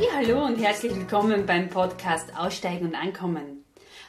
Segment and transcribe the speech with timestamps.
[0.00, 3.64] Ja, hallo und herzlich willkommen beim Podcast Aussteigen und Ankommen.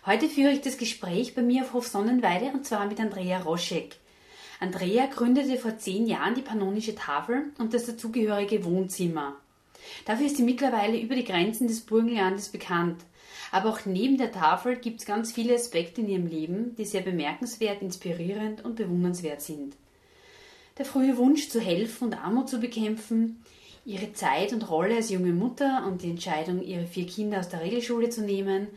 [0.05, 3.95] Heute führe ich das Gespräch bei mir auf Hof Sonnenweide und zwar mit Andrea Roschek.
[4.59, 9.35] Andrea gründete vor zehn Jahren die Pannonische Tafel und das dazugehörige Wohnzimmer.
[10.05, 13.01] Dafür ist sie mittlerweile über die Grenzen des Burgenlandes bekannt.
[13.51, 17.01] Aber auch neben der Tafel gibt es ganz viele Aspekte in ihrem Leben, die sehr
[17.01, 19.75] bemerkenswert, inspirierend und bewundernswert sind.
[20.77, 23.43] Der frühe Wunsch zu helfen und Armut zu bekämpfen,
[23.89, 27.61] ihre Zeit und Rolle als junge Mutter und die Entscheidung, ihre vier Kinder aus der
[27.61, 28.67] Regelschule zu nehmen,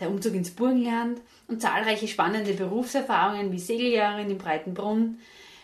[0.00, 5.20] der Umzug ins Burgenland und zahlreiche spannende Berufserfahrungen wie Segeljahrerin im Breitenbrunn,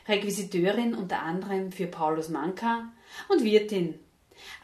[0.06, 2.92] Requisiteurin unter anderem für Paulus Manka
[3.28, 3.95] und Wirtin,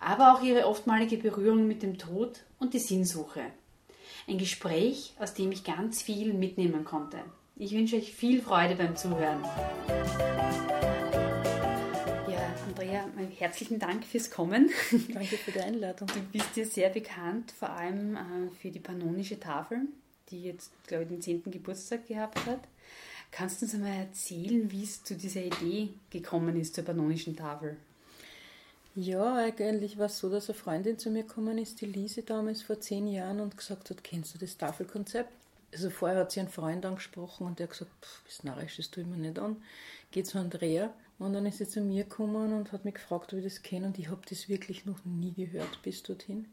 [0.01, 3.43] aber auch ihre oftmalige Berührung mit dem Tod und die Sinnsuche.
[4.29, 7.19] Ein Gespräch, aus dem ich ganz viel mitnehmen konnte.
[7.57, 9.43] Ich wünsche euch viel Freude beim Zuhören.
[12.69, 13.09] Andrea,
[13.39, 14.69] herzlichen Dank fürs Kommen.
[15.15, 16.07] Danke für die Einladung.
[16.09, 19.87] Du bist dir sehr bekannt, vor allem äh, für die Pannonische Tafel,
[20.29, 21.51] die jetzt, glaube ich, den 10.
[21.51, 22.61] Geburtstag gehabt hat.
[23.31, 27.79] Kannst du uns einmal erzählen, wie es zu dieser Idee gekommen ist, zur Pannonischen Tafel?
[28.95, 32.61] Ja, eigentlich war es so, dass eine Freundin zu mir gekommen ist, die Lise damals
[32.61, 35.33] vor zehn Jahren und gesagt hat, kennst du das Tafelkonzept?
[35.73, 37.91] Also vorher hat sie einen Freund angesprochen und der hat gesagt,
[38.27, 39.57] das narrisch, das tue ich mir nicht an.
[40.11, 40.93] Geht zu Andrea.
[41.19, 43.87] Und dann ist sie zu mir gekommen und hat mich gefragt, ob ich das kenne.
[43.87, 46.47] Und ich habe das wirklich noch nie gehört bis dorthin.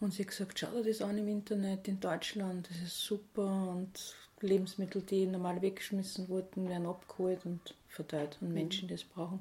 [0.00, 3.68] Und sie hat gesagt, schau dir das an im Internet in Deutschland, das ist super.
[3.70, 9.40] Und Lebensmittel, die normal weggeschmissen wurden, werden abgeholt und verteilt an Menschen, die es brauchen.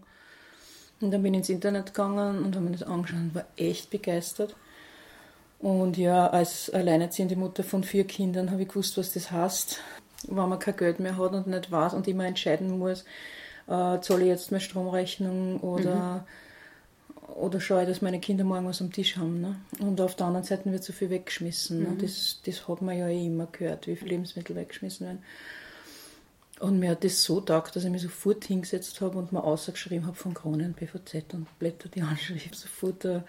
[1.02, 3.90] Und dann bin ich ins Internet gegangen und habe mir das angeschaut und war echt
[3.90, 4.56] begeistert.
[5.60, 9.80] Und ja, als alleinerziehende Mutter von vier Kindern habe ich gewusst, was das heißt,
[10.28, 13.06] wenn man kein Geld mehr hat und nicht weiß und immer entscheiden muss,
[13.70, 16.26] äh, zahle ich jetzt meine Stromrechnung oder,
[17.28, 17.34] mhm.
[17.34, 19.42] oder schaue ich, dass meine Kinder morgen was am Tisch haben.
[19.42, 19.56] Ne?
[19.80, 21.84] Und auf der anderen Seite wird so viel weggeschmissen.
[21.84, 21.90] Ne?
[21.90, 21.98] Mhm.
[21.98, 22.02] Ne?
[22.02, 25.24] Das, das hat man ja eh immer gehört, wie viele Lebensmittel weggeschmissen werden.
[26.60, 30.06] Und mir hat das so taugt, dass ich mich sofort hingesetzt habe und mir ausgeschrieben
[30.06, 33.24] habe von Kronen, BVZ und Blätter die Anschrift, sofort eine,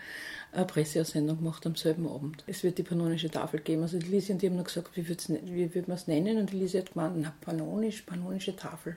[0.53, 2.43] eine Presseaussendung gemacht am selben Abend.
[2.49, 3.83] Es wird die pannonische Tafel geben.
[3.83, 6.39] Also die Lise und die haben noch gesagt, wie, wie würde man es nennen?
[6.39, 8.97] Und die Lise hat gemeint, na, pannonisch, pannonische Tafel.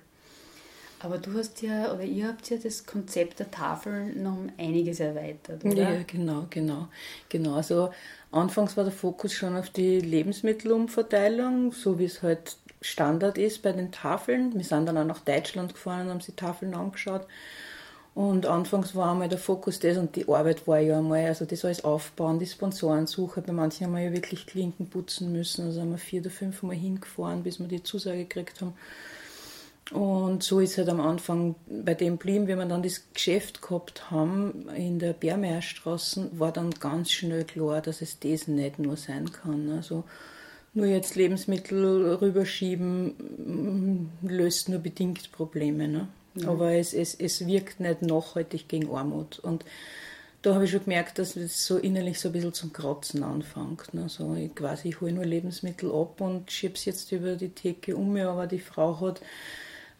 [1.03, 5.02] Aber du hast ja, oder ihr habt ja das Konzept der Tafel noch um einiges
[5.02, 5.75] erweitert, oder?
[5.75, 6.88] Ja, genau, genau.
[7.28, 7.56] genau.
[7.56, 7.91] Also
[8.31, 13.74] anfangs war der Fokus schon auf die Lebensmittelumverteilung, so wie es halt Standard ist bei
[13.74, 14.53] den Tafeln.
[14.56, 17.28] Wir sind dann auch nach Deutschland gefahren und haben die Tafeln angeschaut.
[18.16, 21.66] Und anfangs war einmal der Fokus das und die Arbeit war ja einmal, also das
[21.66, 23.42] alles aufbauen, die Sponsorensuche.
[23.42, 25.66] Bei manchen haben wir ja wirklich Klinken putzen müssen.
[25.66, 28.74] Also haben wir vier oder fünf Mal hingefahren, bis wir die Zusage gekriegt haben.
[29.92, 34.10] Und so ist halt am Anfang bei dem blieben, wie wir dann das Geschäft gehabt
[34.12, 39.32] haben in der Bärmeierstraße, war dann ganz schnell klar, dass es das nicht nur sein
[39.32, 39.70] kann.
[39.70, 40.06] Also
[40.74, 45.88] nur jetzt Lebensmittel rüberschieben mm, löst nur bedingt Probleme.
[45.88, 46.08] Ne?
[46.36, 46.50] Mhm.
[46.50, 49.40] Aber es, es, es wirkt nicht nachhaltig gegen Armut.
[49.40, 49.66] Und
[50.44, 53.94] da habe ich schon gemerkt, dass es so innerlich so ein bisschen zum Kratzen anfängt.
[53.94, 54.10] Ne?
[54.10, 57.96] So, ich quasi, ich hole nur Lebensmittel ab und schiebe es jetzt über die Theke
[57.96, 59.22] um mir, aber die Frau hat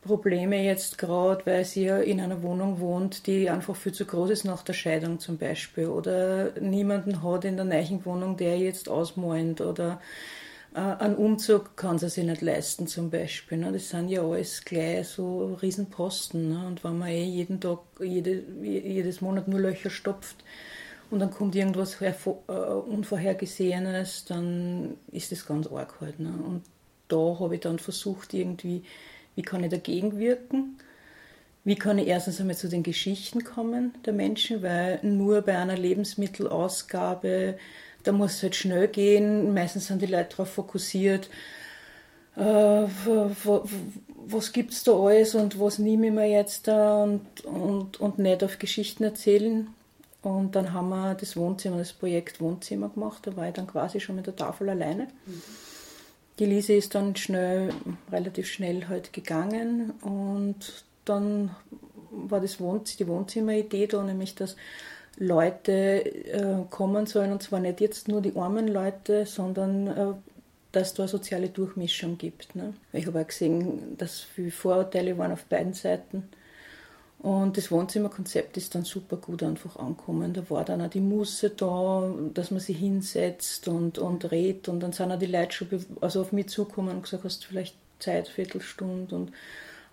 [0.04, 4.30] Probleme jetzt gerade, weil sie ja in einer Wohnung wohnt, die einfach viel zu groß
[4.30, 5.88] ist nach der Scheidung zum Beispiel.
[5.88, 9.62] Oder niemanden hat in der neuen Wohnung, der jetzt ausmalt.
[9.62, 10.02] Oder
[10.76, 13.58] äh, einen Umzug kann sie sich nicht leisten zum Beispiel.
[13.58, 13.72] Ne?
[13.72, 16.50] Das sind ja alles gleich so Riesenposten.
[16.50, 16.68] Ne?
[16.68, 20.44] Und wenn man eh jeden Tag, jede, jedes Monat nur Löcher stopft,
[21.14, 22.12] und dann kommt irgendwas äh,
[22.48, 26.20] Unvorhergesehenes, dann ist das ganz arg halt.
[26.20, 26.34] Ne?
[26.44, 26.64] Und
[27.08, 28.84] da habe ich dann versucht, irgendwie
[29.36, 30.78] wie kann ich dagegen wirken?
[31.64, 35.78] Wie kann ich erstens einmal zu den Geschichten kommen der Menschen, weil nur bei einer
[35.78, 37.58] Lebensmittelausgabe,
[38.04, 39.54] da muss es halt schnell gehen.
[39.54, 41.30] Meistens sind die Leute darauf fokussiert,
[42.36, 42.42] äh,
[44.26, 48.20] was gibt es da alles und was nehme ich mir jetzt da und, und, und
[48.20, 49.68] nicht auf Geschichten erzählen.
[50.22, 53.28] Und dann haben wir das Wohnzimmer, das Projekt Wohnzimmer gemacht.
[53.28, 55.08] Da war ich dann quasi schon mit der Tafel alleine.
[55.26, 55.42] Mhm.
[56.40, 57.70] Die Lise ist dann schnell,
[58.12, 61.56] relativ schnell halt gegangen und dann
[62.10, 64.56] war das Wohnz die Wohnzimmeridee da, nämlich dass
[65.18, 70.14] Leute äh, kommen sollen und zwar nicht jetzt nur die armen Leute, sondern äh,
[70.72, 72.56] dass da eine soziale Durchmischung gibt.
[72.56, 72.74] Ne?
[72.94, 76.30] Ich habe auch gesehen, dass viele Vorurteile waren auf beiden Seiten
[77.24, 80.34] und das Wohnzimmerkonzept ist dann super gut einfach angekommen.
[80.34, 84.68] Da war dann auch die Muße da, dass man sich hinsetzt und, und redet.
[84.68, 87.48] Und dann sind auch die Leute schon also auf mich zugekommen und gesagt, hast du
[87.48, 89.32] vielleicht Zeit, Viertelstunde und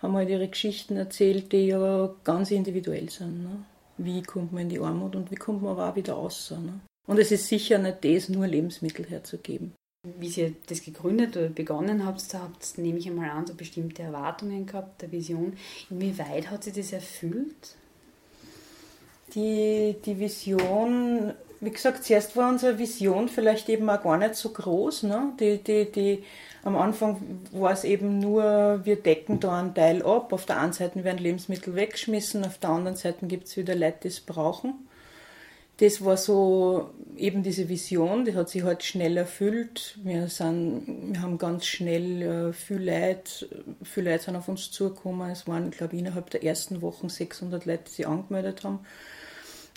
[0.02, 3.44] haben halt ihre Geschichten erzählt, die ja ganz individuell sind.
[3.44, 3.64] Ne?
[3.96, 6.50] Wie kommt man in die Armut und wie kommt man aber auch wieder raus?
[6.50, 6.80] Ne?
[7.06, 9.72] Und es ist sicher nicht das, nur Lebensmittel herzugeben.
[10.02, 14.64] Wie ihr das gegründet oder begonnen habt, habt nehme ich einmal an, so bestimmte Erwartungen
[14.64, 15.52] gehabt, der Vision.
[15.90, 17.76] Inwieweit hat sich das erfüllt?
[19.34, 24.48] Die, die Vision, wie gesagt, zuerst war unsere Vision vielleicht eben auch gar nicht so
[24.48, 25.02] groß.
[25.02, 25.34] Ne?
[25.38, 26.24] Die, die, die,
[26.62, 30.32] am Anfang war es eben nur, wir decken da einen Teil ab.
[30.32, 33.98] Auf der einen Seite werden Lebensmittel weggeschmissen, auf der anderen Seite gibt es wieder Leute,
[34.04, 34.86] die es brauchen
[35.80, 39.98] das war so eben diese Vision, die hat sich halt schnell erfüllt.
[40.02, 43.48] Wir, sind, wir haben ganz schnell äh, viel Leute,
[43.82, 45.30] viele Leute sind auf uns zugekommen.
[45.30, 48.80] Es waren, glaube ich, innerhalb der ersten Wochen 600 Leute, die sich angemeldet haben.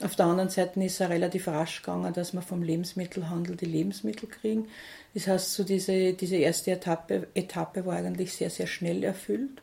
[0.04, 4.28] Auf der anderen Seite ist es relativ rasch gegangen, dass wir vom Lebensmittelhandel die Lebensmittel
[4.28, 4.68] kriegen.
[5.14, 9.62] Das heißt, so diese, diese erste Etappe, Etappe war eigentlich sehr, sehr schnell erfüllt.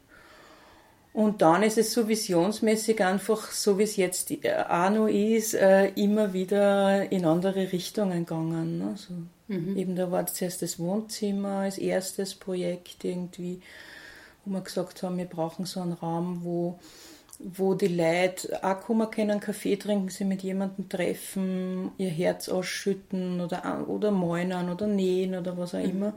[1.20, 4.32] Und dann ist es so visionsmäßig einfach, so wie es jetzt
[4.70, 8.80] auch noch ist, äh, immer wieder in andere Richtungen gegangen.
[8.80, 9.12] Also
[9.48, 9.76] mhm.
[9.76, 13.60] Eben da war zuerst das Wohnzimmer als erstes Projekt irgendwie,
[14.46, 16.78] wo wir gesagt haben, wir brauchen so einen Raum, wo,
[17.38, 23.42] wo die Leute auch kommen können, Kaffee trinken, sie mit jemandem treffen, ihr Herz ausschütten
[23.42, 25.90] oder, oder mäunern oder nähen oder was auch mhm.
[25.90, 26.14] immer.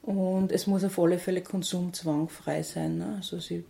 [0.00, 2.96] Und es muss auf alle Fälle konsumzwangfrei sein.
[2.96, 3.16] Ne?
[3.16, 3.64] Also sie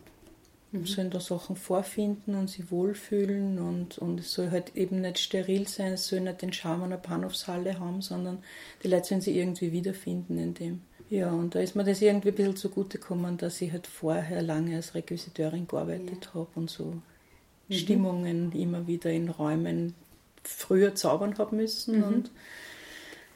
[0.81, 0.87] mhm.
[0.87, 5.69] sollen da Sachen vorfinden und sich wohlfühlen und, und es soll halt eben nicht steril
[5.69, 8.39] sein, es soll nicht den Charme einer Bahnhofshalle haben, sondern
[8.83, 10.81] die Leute sollen sich irgendwie wiederfinden in dem.
[11.11, 14.77] Ja, und da ist mir das irgendwie ein bisschen zugutegekommen, dass ich halt vorher lange
[14.77, 16.35] als Requisiteurin gearbeitet ja.
[16.35, 16.85] habe und so
[17.69, 17.73] mhm.
[17.73, 19.95] Stimmungen immer wieder in Räumen
[20.43, 22.05] früher zaubern habe müssen mhm.
[22.05, 22.31] und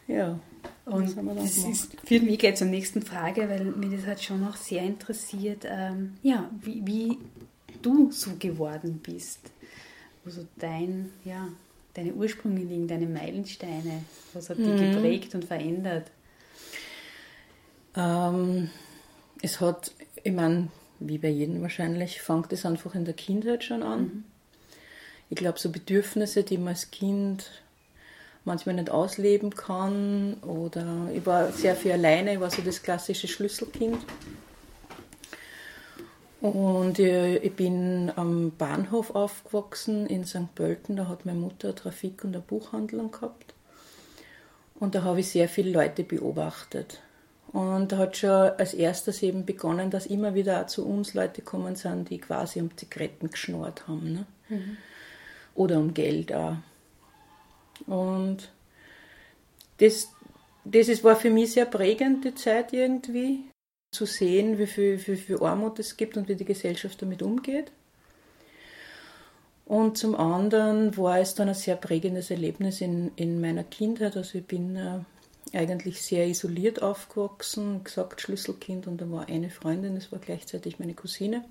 [0.07, 0.39] ja,
[0.85, 4.57] und das ist, führt mich gleich zur nächsten Frage, weil mich das halt schon auch
[4.57, 7.19] sehr interessiert, ähm, ja, wie, wie,
[7.83, 9.39] du so geworden bist.
[10.25, 11.49] Also dein, ja,
[11.95, 14.03] deine Ursprünge liegen, deine Meilensteine.
[14.33, 14.77] Was hat mhm.
[14.77, 16.11] dich geprägt und verändert?
[17.95, 18.71] Ähm,
[19.43, 20.69] es hat, ich meine,
[21.01, 24.01] wie bei jedem wahrscheinlich, fängt es einfach in der Kindheit schon an.
[24.01, 24.25] Mhm.
[25.31, 27.63] Ich glaube, so Bedürfnisse, die man als Kind
[28.45, 30.35] manchmal nicht ausleben kann.
[30.43, 33.99] Oder ich war sehr viel alleine, ich war so das klassische Schlüsselkind.
[36.41, 40.55] Und ich bin am Bahnhof aufgewachsen in St.
[40.55, 40.97] Pölten.
[40.97, 43.55] Da hat meine Mutter eine Trafik- und eine Buchhandlung gehabt.
[44.79, 47.01] Und da habe ich sehr viele Leute beobachtet.
[47.53, 51.41] Und da hat schon als erstes eben begonnen, dass immer wieder auch zu uns Leute
[51.41, 54.13] gekommen sind, die quasi um Zigaretten geschnurrt haben.
[54.13, 54.27] Ne?
[54.49, 54.77] Mhm.
[55.55, 56.57] Oder um Geld auch.
[57.87, 58.51] Und
[59.79, 60.09] das,
[60.65, 63.45] das ist, war für mich sehr prägend, die Zeit irgendwie,
[63.91, 67.73] zu sehen, wie viel, wie viel Armut es gibt und wie die Gesellschaft damit umgeht.
[69.65, 74.17] Und zum anderen war es dann ein sehr prägendes Erlebnis in, in meiner Kindheit.
[74.17, 75.01] Also ich bin äh,
[75.53, 80.95] eigentlich sehr isoliert aufgewachsen, gesagt Schlüsselkind und da war eine Freundin, das war gleichzeitig meine
[80.95, 81.45] Cousine.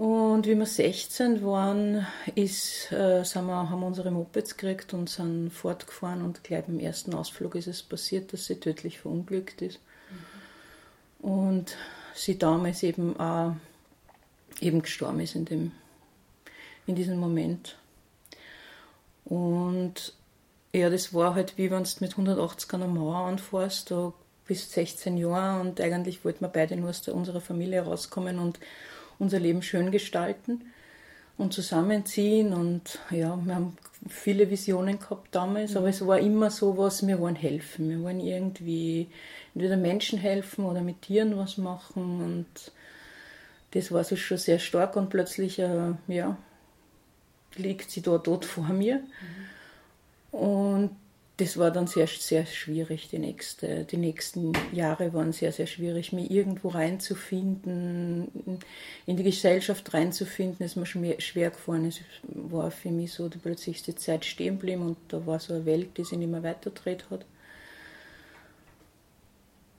[0.00, 5.10] Und wie wir 16 waren, ist, äh, sind wir, haben wir unsere Mopeds gekriegt und
[5.10, 9.78] sind fortgefahren und gleich beim ersten Ausflug ist es passiert, dass sie tödlich verunglückt ist.
[11.20, 11.30] Mhm.
[11.30, 11.76] Und
[12.14, 13.56] sie damals eben auch
[14.62, 15.72] eben gestorben ist in, dem,
[16.86, 17.76] in diesem Moment.
[19.26, 20.14] Und
[20.72, 24.14] ja, das war halt wie wenn du mit 180 an der Mauer anfährst, da
[24.46, 28.58] bis 16 Jahre und eigentlich wollten wir beide nur aus unserer Familie rauskommen und
[29.20, 30.62] unser Leben schön gestalten
[31.38, 32.52] und zusammenziehen.
[32.52, 33.76] Und ja, wir haben
[34.08, 37.88] viele Visionen gehabt damals, aber es war immer so was, wir wollen helfen.
[37.88, 39.08] Wir wollen irgendwie
[39.54, 42.20] entweder Menschen helfen oder mit Tieren was machen.
[42.20, 42.72] Und
[43.72, 46.36] das war so schon sehr stark und plötzlich, äh, ja,
[47.56, 48.96] liegt sie da tot vor mir.
[50.32, 50.38] Mhm.
[50.38, 50.96] Und
[51.40, 53.08] das war dann sehr, sehr schwierig.
[53.08, 58.60] Die, nächste, die nächsten Jahre waren sehr, sehr schwierig, mich irgendwo reinzufinden,
[59.06, 60.84] in die Gesellschaft reinzufinden, ist mir
[61.20, 61.86] schwer gefallen.
[61.86, 65.96] Es war für mich so, die Zeit stehen blieb und da war so eine Welt,
[65.96, 67.24] die sich nicht mehr weiterdreht hat.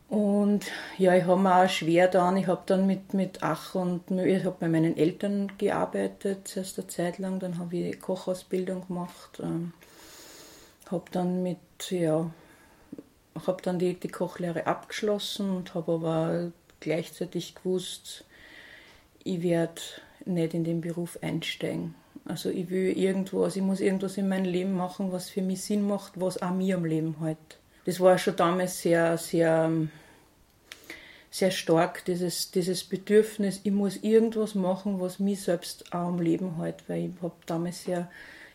[0.09, 0.65] Und
[0.97, 4.43] ja, ich habe mir auch schwer dann, ich habe dann mit, mit Ach und ich
[4.43, 9.39] habe bei meinen Eltern gearbeitet, zuerst eine Zeit lang, dann habe ich Kochausbildung gemacht.
[9.41, 9.73] Ähm,
[10.91, 11.57] habe dann mit,
[11.89, 12.31] ja,
[13.47, 18.25] habe dann die, die Kochlehre abgeschlossen und habe aber gleichzeitig gewusst,
[19.23, 19.81] ich werde
[20.25, 21.95] nicht in den Beruf einsteigen.
[22.25, 25.87] Also ich will irgendwas, ich muss irgendwas in meinem Leben machen, was für mich Sinn
[25.87, 27.37] macht, was auch mir am Leben hält.
[27.85, 29.71] Das war schon damals sehr, sehr,
[31.31, 36.57] sehr stark, dieses, dieses Bedürfnis, ich muss irgendwas machen, was mich selbst auch am Leben
[36.57, 38.09] hält, weil ich habe damals sehr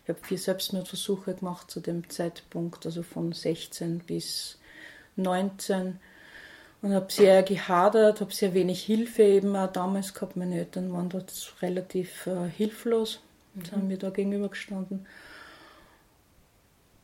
[0.06, 4.56] Ich habe vier Selbstmordversuche gemacht zu dem Zeitpunkt, also von 16 bis
[5.16, 5.98] 19
[6.80, 10.36] und habe sehr gehadert, habe sehr wenig Hilfe eben auch damals gehabt.
[10.36, 13.18] Meine Eltern waren dort relativ äh, hilflos,
[13.54, 13.72] mhm.
[13.72, 15.06] haben mir da gegenübergestanden.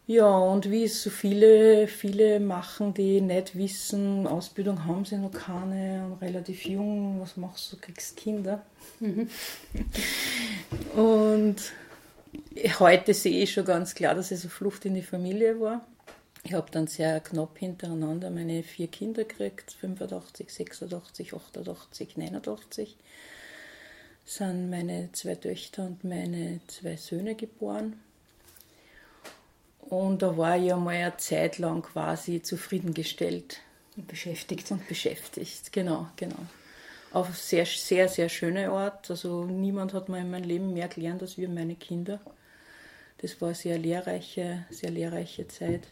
[0.07, 5.33] Ja, und wie es so viele, viele machen, die nicht wissen, Ausbildung haben sie noch
[5.33, 8.63] keine und relativ jung, was machst du, kriegst Kinder.
[9.01, 9.29] Mhm.
[10.95, 11.73] und
[12.79, 15.87] heute sehe ich schon ganz klar, dass es eine Flucht in die Familie war.
[16.45, 22.97] Ich habe dann sehr knapp hintereinander meine vier Kinder gekriegt, 85, 86, 88, 89.
[24.25, 28.01] Sind meine zwei Töchter und meine zwei Söhne geboren.
[29.81, 33.61] Und da war ich ja mal eine Zeit lang quasi zufriedengestellt.
[33.97, 34.71] Und beschäftigt.
[34.71, 36.37] Und beschäftigt, genau, genau.
[37.13, 39.11] Auf sehr, sehr, sehr schöne Art.
[39.11, 42.21] Also niemand hat mir in meinem Leben mehr gelernt als wir meine Kinder.
[43.23, 45.89] Das war eine sehr lehrreiche, sehr lehrreiche Zeit.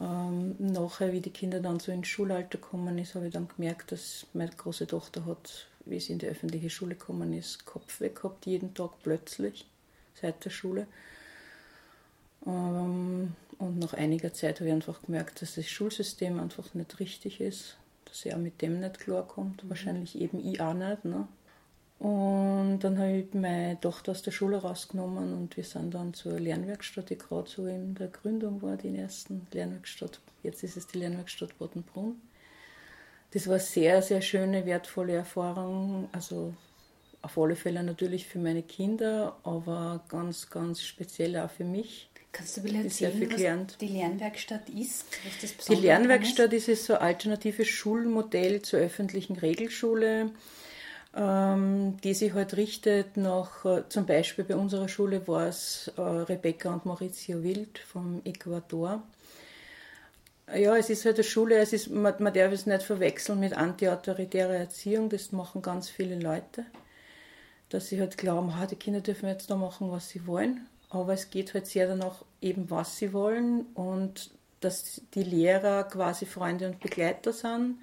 [0.00, 3.92] Ähm, nachher, wie die Kinder dann so ins Schulalter gekommen ist, habe ich dann gemerkt,
[3.92, 8.46] dass meine große Tochter hat, wie sie in die öffentliche Schule gekommen ist, Kopfweh gehabt,
[8.46, 9.66] jeden Tag plötzlich,
[10.20, 10.88] seit der Schule.
[12.44, 17.40] Ähm, und nach einiger Zeit habe ich einfach gemerkt, dass das Schulsystem einfach nicht richtig
[17.40, 19.62] ist, dass er mit dem nicht klarkommt.
[19.62, 19.68] Mhm.
[19.68, 21.04] Wahrscheinlich eben ich auch nicht.
[21.04, 21.28] Ne?
[22.02, 26.32] Und dann habe ich meine Tochter aus der Schule rausgenommen und wir sind dann zur
[26.40, 30.18] Lernwerkstatt, die gerade so in der Gründung war, die ersten Lernwerkstatt.
[30.42, 32.20] Jetzt ist es die Lernwerkstatt Bodenbrunn.
[33.30, 36.08] Das war eine sehr, sehr schöne, wertvolle Erfahrung.
[36.10, 36.54] Also
[37.20, 42.10] auf alle Fälle natürlich für meine Kinder, aber ganz, ganz speziell auch für mich.
[42.32, 45.04] Kannst du mir erzählen, was die Lernwerkstatt ist?
[45.68, 50.32] die Lernwerkstatt ist, ist so ein alternatives Schulmodell zur öffentlichen Regelschule
[51.14, 56.72] die sich halt richtet nach, äh, zum Beispiel bei unserer Schule war es äh, Rebecca
[56.72, 59.02] und Maurizio Wild vom Ecuador.
[60.54, 63.54] Ja, es ist halt eine Schule, es ist, man, man darf es nicht verwechseln mit
[63.54, 66.64] antiautoritärer Erziehung, das machen ganz viele Leute.
[67.68, 70.66] Dass sie halt glauben, ah, die Kinder dürfen jetzt da machen, was sie wollen.
[70.90, 76.26] Aber es geht halt sehr danach, eben was sie wollen und dass die Lehrer quasi
[76.26, 77.78] Freunde und Begleiter sind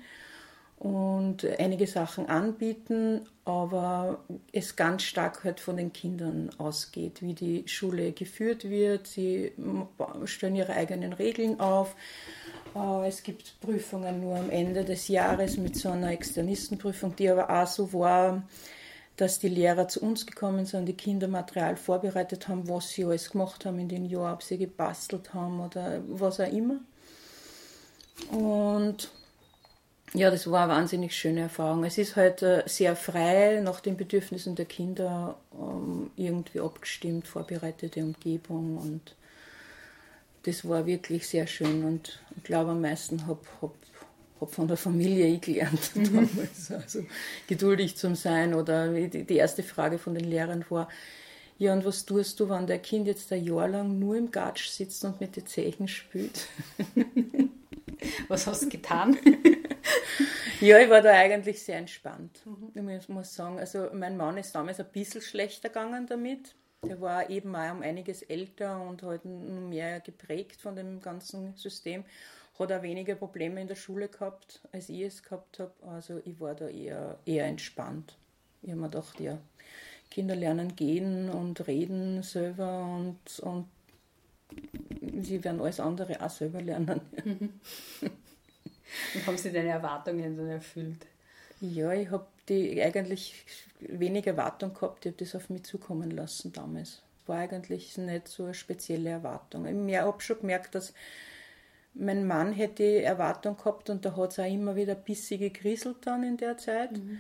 [0.80, 7.68] und einige Sachen anbieten, aber es ganz stark halt von den Kindern ausgeht, wie die
[7.68, 9.08] Schule geführt wird.
[9.08, 9.52] Sie
[10.24, 11.96] stellen ihre eigenen Regeln auf.
[12.76, 17.50] Äh, es gibt Prüfungen nur am Ende des Jahres mit so einer Externistenprüfung, die aber
[17.50, 18.44] auch so war,
[19.18, 23.32] dass die Lehrer zu uns gekommen sind, die Kinder Material vorbereitet haben, was sie alles
[23.32, 26.80] gemacht haben in den Jahren, ob sie gebastelt haben oder was auch immer.
[28.32, 29.12] Und
[30.14, 31.84] ja, das war eine wahnsinnig schöne Erfahrung.
[31.84, 38.02] Es ist halt äh, sehr frei nach den Bedürfnissen der Kinder ähm, irgendwie abgestimmt, vorbereitete
[38.02, 39.16] Umgebung und
[40.44, 43.74] das war wirklich sehr schön und ich glaube am meisten habe hab,
[44.40, 46.06] hab von der Familie ich gelernt mhm.
[46.06, 46.72] damals.
[46.72, 47.06] Also
[47.48, 50.88] geduldig zum Sein oder die erste Frage von den Lehrern war,
[51.60, 54.70] ja, und was tust du, wenn dein Kind jetzt ein Jahr lang nur im Gatsch
[54.70, 56.48] sitzt und mit den Zechen spielt?
[58.30, 59.18] Was hast du getan?
[60.62, 62.40] ja, ich war da eigentlich sehr entspannt.
[62.46, 62.90] Mhm.
[62.90, 66.56] Ich muss sagen, also mein Mann ist damals ein bisschen schlechter gegangen damit.
[66.86, 72.06] Der war eben auch um einiges älter und halt mehr geprägt von dem ganzen System.
[72.58, 75.74] Hat auch weniger Probleme in der Schule gehabt, als ich es gehabt habe.
[75.86, 78.18] Also ich war da eher, eher entspannt.
[78.62, 79.38] Ich habe mir gedacht, ja,
[80.10, 83.68] Kinder lernen gehen und reden selber und, und
[85.22, 87.02] sie werden alles andere auch selber lernen.
[89.14, 91.06] Und haben Sie deine Erwartungen dann erfüllt?
[91.62, 93.46] Ja, ich habe die eigentlich
[93.80, 97.02] wenig Erwartung gehabt, ich habe das auf mich zukommen lassen damals.
[97.28, 99.88] War eigentlich nicht so eine spezielle Erwartung.
[99.88, 100.94] Ich habe schon gemerkt, dass
[101.94, 105.40] mein Mann hätte die Erwartung gehabt und da hat es auch immer wieder ein bisschen
[105.40, 106.94] gekriselt dann in der Zeit.
[106.94, 107.20] Mhm.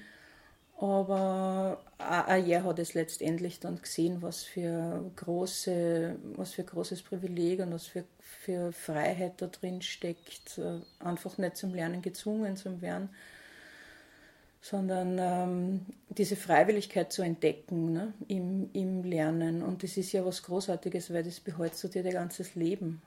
[0.81, 7.74] Aber er hat es letztendlich dann gesehen, was für große, was für großes Privileg und
[7.74, 13.09] was für, für Freiheit da drin steckt, äh, einfach nicht zum Lernen gezwungen zu werden,
[14.62, 19.62] sondern ähm, diese Freiwilligkeit zu entdecken ne, im, im Lernen.
[19.62, 23.01] Und das ist ja was Großartiges, weil das behältst du dir dein ganzes Leben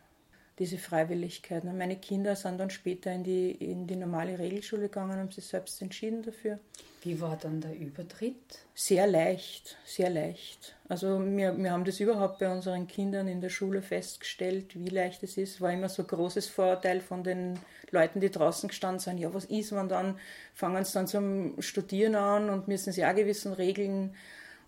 [0.59, 1.65] diese Freiwilligkeit.
[1.65, 1.73] Ne.
[1.73, 5.81] Meine Kinder sind dann später in die, in die normale Regelschule gegangen, haben sich selbst
[5.81, 6.59] entschieden dafür.
[7.03, 8.37] Wie war dann der Übertritt?
[8.75, 10.77] Sehr leicht, sehr leicht.
[10.89, 15.23] Also wir, wir haben das überhaupt bei unseren Kindern in der Schule festgestellt, wie leicht
[15.23, 15.61] es ist.
[15.61, 17.59] War immer so ein großes Vorurteil von den
[17.91, 19.19] Leuten, die draußen gestanden sind.
[19.19, 20.19] Ja, was ist man dann?
[20.55, 24.15] Fangen sie dann zum Studieren an und müssen sich auch gewissen Regeln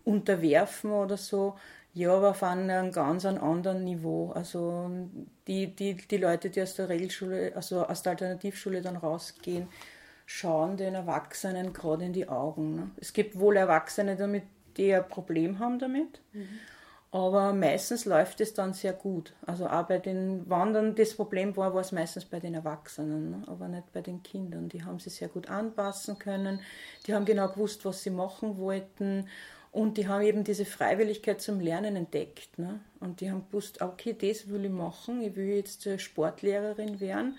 [0.05, 1.57] unterwerfen oder so.
[1.94, 4.32] Ja, aber auf einem ganz anderen Niveau.
[4.32, 4.90] Also
[5.46, 9.68] die, die, die Leute, die aus der Regelschule, also aus der Alternativschule dann rausgehen,
[10.26, 12.74] schauen den Erwachsenen gerade in die Augen.
[12.74, 12.90] Ne?
[12.96, 14.42] Es gibt wohl Erwachsene damit,
[14.76, 16.20] die ein Problem haben damit.
[16.32, 16.48] Mhm.
[17.12, 19.34] Aber meistens läuft es dann sehr gut.
[19.46, 23.42] Also auch bei den Wandern das Problem war, war es meistens bei den Erwachsenen, ne?
[23.46, 24.68] aber nicht bei den Kindern.
[24.68, 26.58] Die haben sich sehr gut anpassen können.
[27.06, 29.28] Die haben genau gewusst, was sie machen wollten.
[29.75, 32.61] Und die haben eben diese Freiwilligkeit zum Lernen entdeckt.
[32.61, 32.78] Ne?
[33.00, 35.21] Und die haben gewusst, okay, das will ich machen.
[35.21, 37.37] Ich will jetzt Sportlehrerin werden.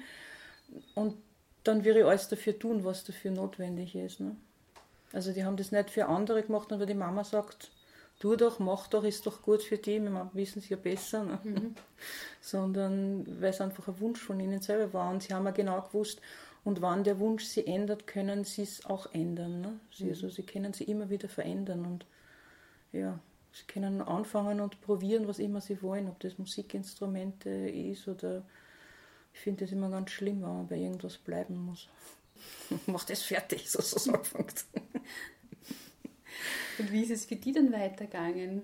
[0.95, 1.15] Und
[1.63, 4.19] dann will ich alles dafür tun, was dafür notwendig ist.
[4.19, 4.35] Ne?
[5.13, 7.71] Also die haben das nicht für andere gemacht, aber die Mama sagt,
[8.19, 11.23] tu doch, mach doch, ist doch gut für die, wir wissen es ja besser.
[11.23, 11.39] Ne?
[11.41, 11.75] Mhm.
[12.41, 15.09] Sondern weil es einfach ein Wunsch von ihnen selber war.
[15.09, 16.19] Und sie haben ja genau gewusst,
[16.65, 19.61] und wann der Wunsch sie ändert, können sie es auch ändern.
[19.61, 19.79] Ne?
[19.93, 20.09] Sie, mhm.
[20.09, 22.05] also, sie können sie immer wieder verändern und
[22.95, 23.19] ja,
[23.51, 28.43] sie können anfangen und probieren, was immer sie wollen, ob das Musikinstrumente ist oder
[29.33, 31.89] ich finde das immer ganz schlimm, wenn man bei irgendwas bleiben muss.
[32.85, 34.19] Mach das fertig, sozusagen.
[36.77, 38.63] Und wie ist es für die dann weitergegangen?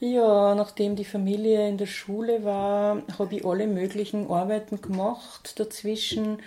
[0.00, 6.40] Ja, nachdem die Familie in der Schule war, habe ich alle möglichen Arbeiten gemacht dazwischen,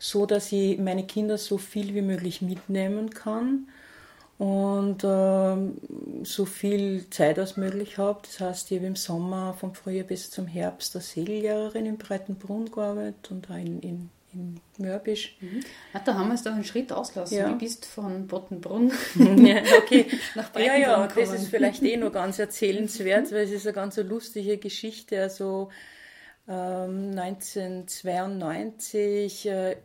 [0.00, 3.68] so dass ich meine Kinder so viel wie möglich mitnehmen kann
[4.38, 8.20] und äh, so viel Zeit als möglich habe.
[8.22, 12.70] Das heißt, ich habe im Sommer vom Frühjahr bis zum Herbst als Segeljährerin in Breitenbrunn
[12.70, 15.36] gearbeitet und auch in, in, in Mörbisch.
[15.40, 15.60] Mhm.
[15.92, 17.36] Ach, da haben wir es doch einen Schritt auslassen.
[17.36, 17.48] Ja.
[17.48, 18.92] Du bist von Bottenbrunn
[19.44, 20.06] ja, okay.
[20.36, 23.74] nach Breitenbrunn Ja, ja, das ist vielleicht eh noch ganz erzählenswert, weil es ist eine
[23.74, 25.20] ganz lustige Geschichte.
[25.20, 25.70] Also
[26.50, 29.76] 1992 ähm, äh,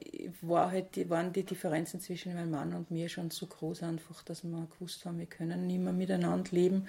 [0.42, 4.46] war halt, waren die Differenzen zwischen meinem Mann und mir schon so groß einfach, dass
[4.46, 6.88] wir gewusst haben, wir können nicht mehr miteinander leben.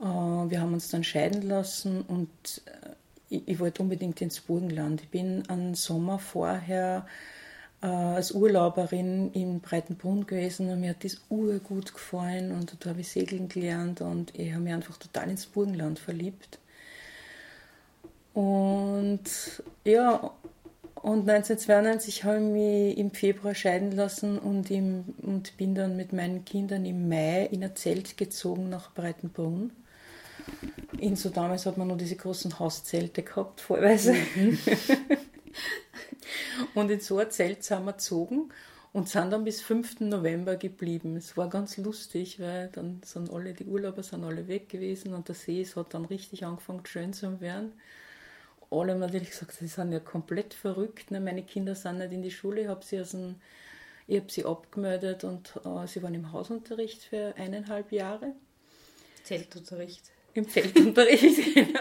[0.00, 2.88] Äh, wir haben uns dann scheiden lassen und äh,
[3.28, 5.02] ich, ich wollte unbedingt ins Burgenland.
[5.02, 7.06] Ich bin einen Sommer vorher
[7.84, 13.08] als Urlauberin in Breitenbrunn gewesen und mir hat das urgut gefallen und da habe ich
[13.08, 16.60] segeln gelernt und ich habe mich einfach total ins Burgenland verliebt.
[18.34, 19.22] Und
[19.84, 20.32] ja,
[20.94, 26.12] und 1992 habe ich mich im Februar scheiden lassen und, im, und bin dann mit
[26.12, 29.72] meinen Kindern im Mai in ein Zelt gezogen nach Breitenbrunn.
[30.98, 34.14] In so damals hat man nur diese großen Hauszelte gehabt, vollweise.
[34.36, 34.58] Mhm.
[36.74, 38.52] und in so ein Zelt sind wir gezogen
[38.92, 40.00] und sind dann bis 5.
[40.00, 41.16] November geblieben.
[41.16, 45.26] Es war ganz lustig, weil dann sind alle, die Urlauber sind alle weg gewesen und
[45.26, 47.72] der See hat dann richtig angefangen schön zu werden
[48.72, 51.10] alle haben natürlich gesagt, sie sind ja komplett verrückt.
[51.10, 51.20] Ne?
[51.20, 53.36] Meine Kinder sind nicht in die Schule, ich habe sie, aus dem,
[54.06, 58.34] ich hab sie abgemeldet und äh, sie waren im Hausunterricht für eineinhalb Jahre.
[59.24, 60.10] Zeltunterricht.
[60.34, 61.80] Im Zeltunterricht, genau.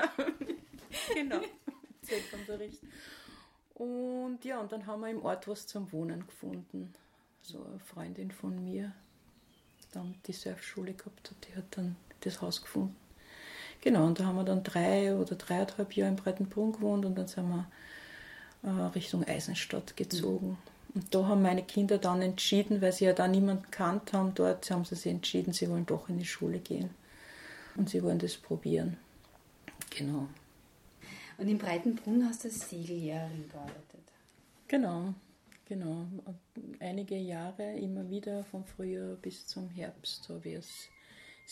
[1.14, 1.42] genau,
[2.02, 2.82] Zeltunterricht.
[3.76, 6.94] Und ja, und dann haben wir im Ort was zum Wohnen gefunden.
[7.42, 8.94] So eine Freundin von mir,
[9.92, 12.96] dann die Surfschule gehabt hat, die hat dann das Haus gefunden.
[13.82, 17.28] Genau, und da haben wir dann drei oder dreieinhalb Jahre in Breitenbrunn gewohnt und dann
[17.28, 17.66] sind wir
[18.64, 20.50] äh, Richtung Eisenstadt gezogen.
[20.50, 20.58] Mhm.
[20.94, 24.70] Und da haben meine Kinder dann entschieden, weil sie ja da niemanden kannt haben dort,
[24.70, 26.90] haben sie sich entschieden, sie wollen doch in die Schule gehen.
[27.76, 28.98] Und sie wollen das probieren.
[29.90, 30.28] Genau.
[31.38, 34.12] Und in Breitenbrunn hast du als Segeljährerin gearbeitet?
[34.68, 35.14] Genau,
[35.66, 36.06] genau.
[36.80, 40.90] Einige Jahre immer wieder vom Frühjahr bis zum Herbst habe ich als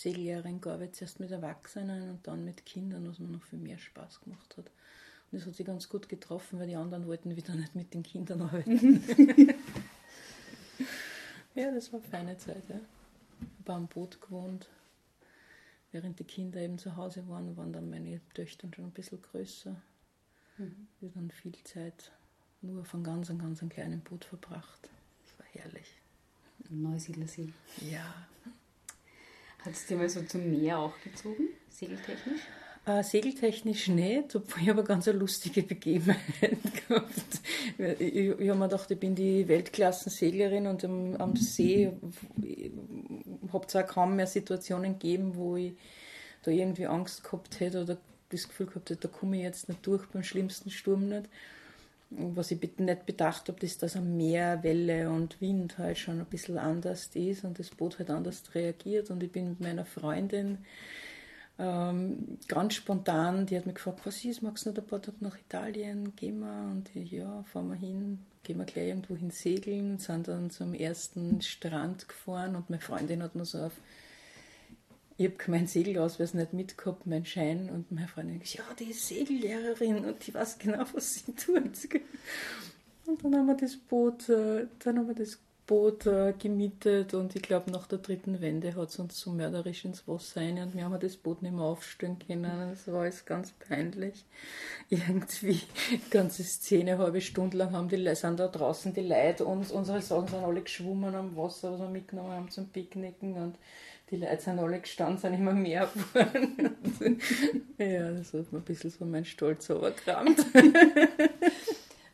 [0.02, 4.22] Segeljährerin gearbeitet, zuerst mit Erwachsenen und dann mit Kindern, was mir noch viel mehr Spaß
[4.22, 4.68] gemacht hat.
[4.68, 8.04] Und das hat sich ganz gut getroffen, weil die anderen wollten wieder nicht mit den
[8.04, 9.04] Kindern arbeiten.
[11.56, 12.64] ja, das war eine feine Zeit.
[12.70, 12.80] Ja.
[13.42, 14.68] Ich habe am Boot gewohnt.
[15.92, 19.76] Während die Kinder eben zu Hause waren, waren dann meine Töchter schon ein bisschen größer.
[20.58, 20.88] Mhm.
[21.00, 22.12] Wir dann viel Zeit
[22.62, 24.90] nur einem ganz, ganz kleinen Boot verbracht.
[25.24, 25.96] Das war herrlich.
[26.70, 27.54] Neusiedlersee.
[27.90, 28.28] Ja,
[29.66, 32.42] hat es dir mal so zum Meer auch gezogen, segeltechnisch?
[32.86, 37.42] Äh, segeltechnisch nicht, obwohl ich aber ganz eine lustige Begebenheit gehabt.
[37.78, 41.92] Ich, ich, habe mir gedacht, ich bin die Weltklassenseglerin und am, am See
[43.52, 45.74] habe zwar kaum mehr Situationen gegeben, wo ich
[46.44, 47.98] da irgendwie Angst gehabt hätte oder
[48.30, 51.30] das Gefühl gehabt hätte, da komme ich jetzt nicht durch beim schlimmsten Sturm nicht
[52.12, 56.26] was ich nicht bedacht habe, ist, dass am Meer Welle und Wind halt schon ein
[56.26, 59.12] bisschen anders ist und das Boot halt anders reagiert.
[59.12, 60.60] Und ich bin mit meiner Freundin
[61.60, 65.18] ähm, ganz spontan, die hat mich gefragt, was ist, magst du noch ein paar Tage
[65.20, 66.16] nach Italien?
[66.16, 66.72] Gehen wir?
[66.72, 70.74] Und ich, ja, fahren wir hin, gehen wir gleich irgendwo hin segeln, sind dann zum
[70.74, 73.74] ersten Strand gefahren und meine Freundin hat mir so auf
[75.20, 77.70] ich habe keinen Segelausweis nicht mitgehabt, mein Schein.
[77.70, 82.02] Und meine Freundin gesagt, ja, die ist Segellehrerin und die weiß genau, was sie tut.
[83.06, 87.36] Und dann haben wir das Boot, äh, dann haben wir das Boot äh, gemietet und
[87.36, 90.74] ich glaube, nach der dritten Wende hat es uns so mörderisch ins Wasser rein und
[90.74, 92.72] wir haben das Boot nicht mehr aufstellen können.
[92.72, 94.26] Das war alles ganz peinlich.
[94.90, 95.62] Irgendwie,
[96.12, 100.30] ganze Szene, halbe Stunde lang haben die, sind da draußen die Leute und unsere Sachen
[100.30, 103.56] sind alle geschwommen am Wasser, was wir mitgenommen haben zum Picknicken und
[104.10, 106.78] die Leute sind alle gestanden, sind immer mehr geworden.
[107.78, 110.46] ja, das hat mir ein bisschen so mein Stolz überkramt.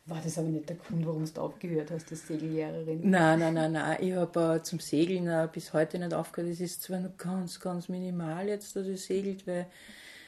[0.08, 3.10] War das aber nicht der Grund, warum du aufgehört hast, als Segellehrerin?
[3.10, 3.96] Nein, nein, nein, nein.
[4.00, 6.52] Ich habe zum Segeln äh, bis heute nicht aufgehört.
[6.52, 9.66] Es ist zwar noch ganz, ganz minimal jetzt, dass ich segelt, weil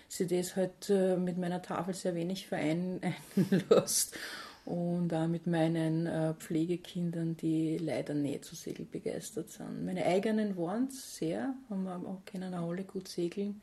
[0.09, 4.17] sie das halt äh, mit meiner Tafel sehr wenig vereinlässt.
[4.69, 9.87] Und auch mit meinen äh, Pflegekindern, die leider nicht so segelbegeistert sind.
[9.87, 13.63] Meine eigenen waren es sehr, haben auch, können auch alle gut segeln.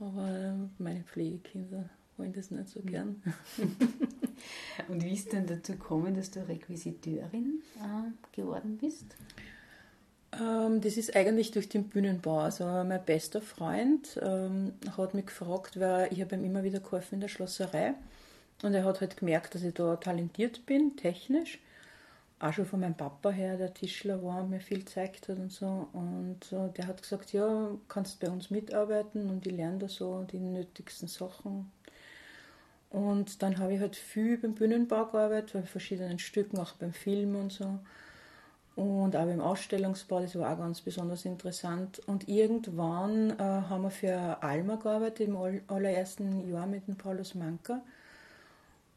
[0.00, 3.22] Aber meine Pflegekinder wollen das nicht so gern.
[4.88, 9.04] Und wie ist denn dazu gekommen, dass du Requisiteurin äh, geworden bist?
[10.32, 12.40] Ähm, das ist eigentlich durch den Bühnenbau.
[12.40, 17.14] Also mein bester Freund ähm, hat mich gefragt, weil ich habe ihm immer wieder geholfen
[17.14, 17.94] in der Schlosserei.
[18.62, 21.58] Und er hat halt gemerkt, dass ich da talentiert bin, technisch.
[22.38, 25.88] Auch schon von meinem Papa her, der Tischler war, mir viel gezeigt hat und so.
[25.92, 30.22] Und äh, der hat gesagt, ja, kannst bei uns mitarbeiten und ich lerne da so
[30.30, 31.70] die nötigsten Sachen
[32.90, 37.36] und dann habe ich halt viel beim Bühnenbau gearbeitet, bei verschiedenen Stücken, auch beim Film
[37.36, 37.78] und so.
[38.74, 42.00] Und auch beim Ausstellungsbau, das war auch ganz besonders interessant.
[42.06, 47.82] Und irgendwann äh, haben wir für Alma gearbeitet, im allerersten Jahr mit dem Paulus Manka.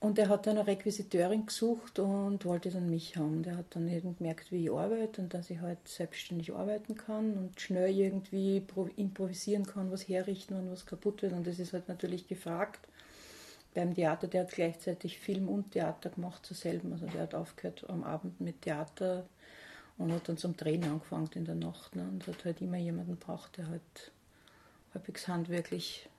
[0.02, 3.44] Und der hat dann eine Requisiteurin gesucht und wollte dann mich haben.
[3.44, 7.34] Der hat dann eben gemerkt, wie ich arbeite und dass ich halt selbstständig arbeiten kann
[7.34, 8.64] und schnell irgendwie
[8.96, 11.34] improvisieren kann, was herrichten, wenn was kaputt wird.
[11.34, 12.88] Und das ist halt natürlich gefragt
[13.74, 16.92] beim Theater, der hat gleichzeitig Film und Theater gemacht zuselben.
[16.92, 19.26] Also der hat aufgehört am Abend mit Theater
[19.98, 21.96] und hat dann zum Drehen angefangen in der Nacht.
[21.96, 22.04] Ne?
[22.04, 24.12] Und hat halt immer jemanden braucht, der halt
[24.94, 26.10] halbwegs handwerklich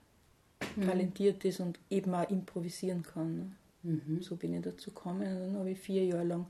[0.75, 0.87] mhm.
[0.87, 3.37] talentiert ist und eben auch improvisieren kann.
[3.37, 3.51] Ne?
[3.83, 4.21] Mhm.
[4.21, 5.21] So bin ich dazu gekommen.
[5.21, 6.45] Und dann habe ich vier Jahre lang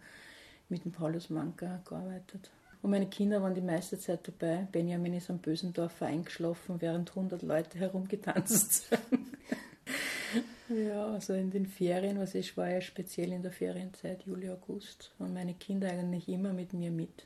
[0.70, 2.50] mit dem Paulus Manka gearbeitet.
[2.82, 4.68] Und meine Kinder waren die meiste Zeit dabei.
[4.72, 9.22] Benjamin ist am Bösendorfer eingeschlafen, während 100 Leute herumgetanzt sind.
[10.70, 15.12] Ja, also in den Ferien, was ich war ja speziell in der Ferienzeit, Juli, August,
[15.18, 17.26] waren meine Kinder eigentlich immer mit mir mit.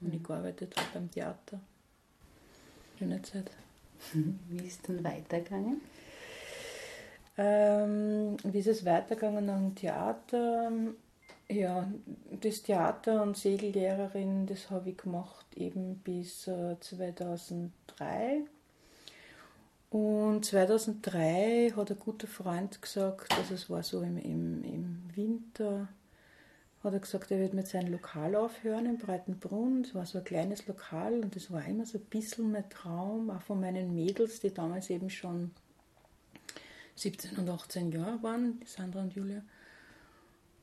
[0.00, 0.14] Und mhm.
[0.14, 1.60] ich gearbeitet habe beim Theater.
[2.98, 3.50] Schöne Zeit.
[4.12, 5.80] Wie ist es dann weitergegangen?
[7.38, 10.70] Ähm, wie ist es weitergegangen nach dem Theater?
[11.48, 11.90] Ja,
[12.40, 18.42] das Theater und Segellehrerin, das habe ich gemacht eben bis äh, 2003.
[19.90, 25.88] Und 2003 hat ein guter Freund gesagt, also es war so im, im, im Winter,
[26.82, 29.82] hat er gesagt, er wird mit seinem Lokal aufhören in Breitenbrunn.
[29.82, 33.28] Es war so ein kleines Lokal und das war immer so ein bisschen mein Traum,
[33.28, 35.50] auch von meinen Mädels, die damals eben schon
[36.96, 39.42] 17 und 18 Jahre waren, Sandra und Julia.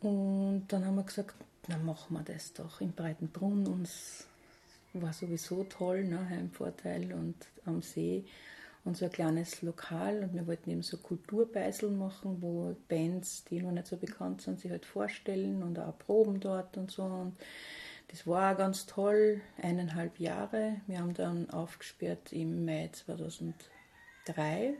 [0.02, 1.36] Und dann haben wir gesagt,
[1.68, 3.68] na machen wir das doch in Breitenbrunn.
[3.68, 4.26] Uns
[4.94, 8.26] war sowieso toll, ne, Heimvorteil und am See
[8.86, 13.62] und so ein kleines Lokal und wir wollten eben so Kulturbeiseln machen, wo Bands, die
[13.62, 17.04] noch nicht so bekannt sind, sich halt vorstellen und auch proben dort und so.
[17.04, 17.38] Und
[18.08, 20.78] das war auch ganz toll, eineinhalb Jahre.
[20.88, 24.74] Wir haben dann aufgesperrt im Mai 2003.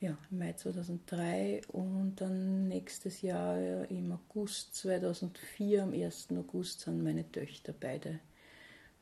[0.00, 3.58] Ja, im Mai 2003 und dann nächstes Jahr
[3.90, 6.28] im August 2004, am 1.
[6.38, 8.20] August, sind meine Töchter beide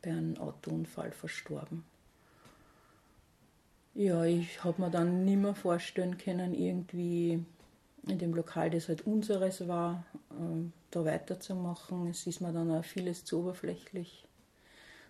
[0.01, 1.85] bei einem Autounfall verstorben.
[3.93, 7.45] Ja, ich habe mir dann nicht mehr vorstellen können, irgendwie
[8.07, 12.09] in dem Lokal, das halt unseres war, äh, da weiterzumachen.
[12.09, 14.27] Es ist mir dann auch vieles zu oberflächlich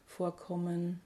[0.07, 1.01] vorkommen.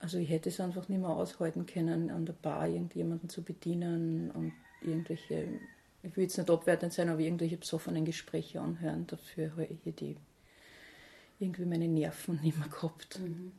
[0.00, 4.30] Also ich hätte es einfach nicht mehr aushalten können, an der Bar irgendjemanden zu bedienen
[4.30, 5.46] und irgendwelche,
[6.02, 9.06] ich will jetzt nicht abwertend sein, aber irgendwelche besoffenen Gespräche anhören.
[9.06, 10.16] Dafür hätte ich
[11.38, 13.20] irgendwie meine Nerven nicht mehr gehabt.
[13.20, 13.52] Mhm.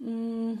[0.00, 0.58] Mm,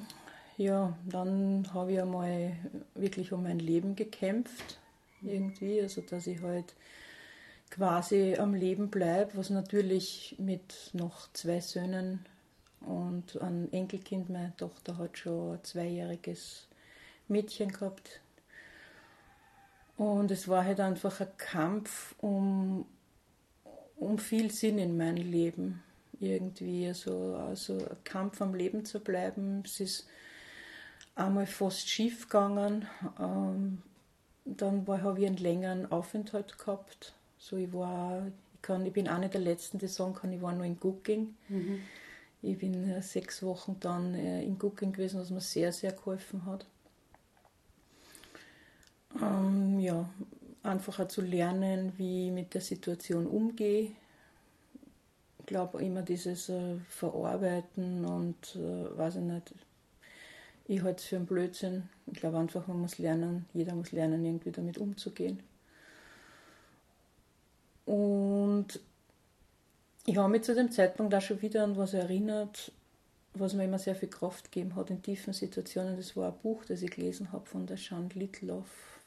[0.58, 2.54] ja, dann habe ich einmal
[2.94, 4.78] wirklich um mein Leben gekämpft,
[5.22, 6.74] irgendwie, also dass ich halt
[7.70, 12.26] quasi am Leben bleibe, was natürlich mit noch zwei Söhnen
[12.80, 16.66] und ein Enkelkind, meine Tochter hat schon ein zweijähriges
[17.28, 18.20] Mädchen gehabt.
[19.96, 22.86] Und es war halt einfach ein Kampf um,
[23.96, 25.82] um viel Sinn in meinem Leben.
[26.20, 29.62] irgendwie so also ein Kampf am Leben zu bleiben.
[29.64, 30.06] Es ist
[31.14, 32.86] einmal fast schief gegangen.
[33.18, 33.82] Ähm,
[34.44, 37.14] dann habe ich einen längeren Aufenthalt gehabt.
[37.38, 40.52] So ich war, ich, kann, ich bin eine der letzten, die sagen kann, ich war
[40.52, 41.34] nur in Cooking.
[41.48, 41.80] Mhm.
[42.42, 46.46] Ich bin äh, sechs Wochen dann äh, in Cooking gewesen, was mir sehr, sehr geholfen
[46.46, 46.66] hat.
[49.20, 50.08] Ähm, ja,
[50.62, 53.92] einfacher zu lernen, wie ich mit der Situation umgehe.
[55.40, 59.54] Ich glaube immer dieses äh, Verarbeiten und äh, weiß ich nicht,
[60.66, 61.88] ich halte es für einen Blödsinn.
[62.06, 65.42] Ich glaube einfach, man muss lernen, jeder muss lernen, irgendwie damit umzugehen.
[67.86, 68.80] Und
[70.06, 72.72] ich habe mich zu dem Zeitpunkt auch schon wieder an was erinnert,
[73.34, 75.96] was mir immer sehr viel Kraft gegeben hat in tiefen Situationen.
[75.96, 79.00] Das war ein Buch, das ich gelesen habe von der Jean Litloff,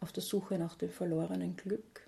[0.00, 2.06] auf der Suche nach dem verlorenen Glück,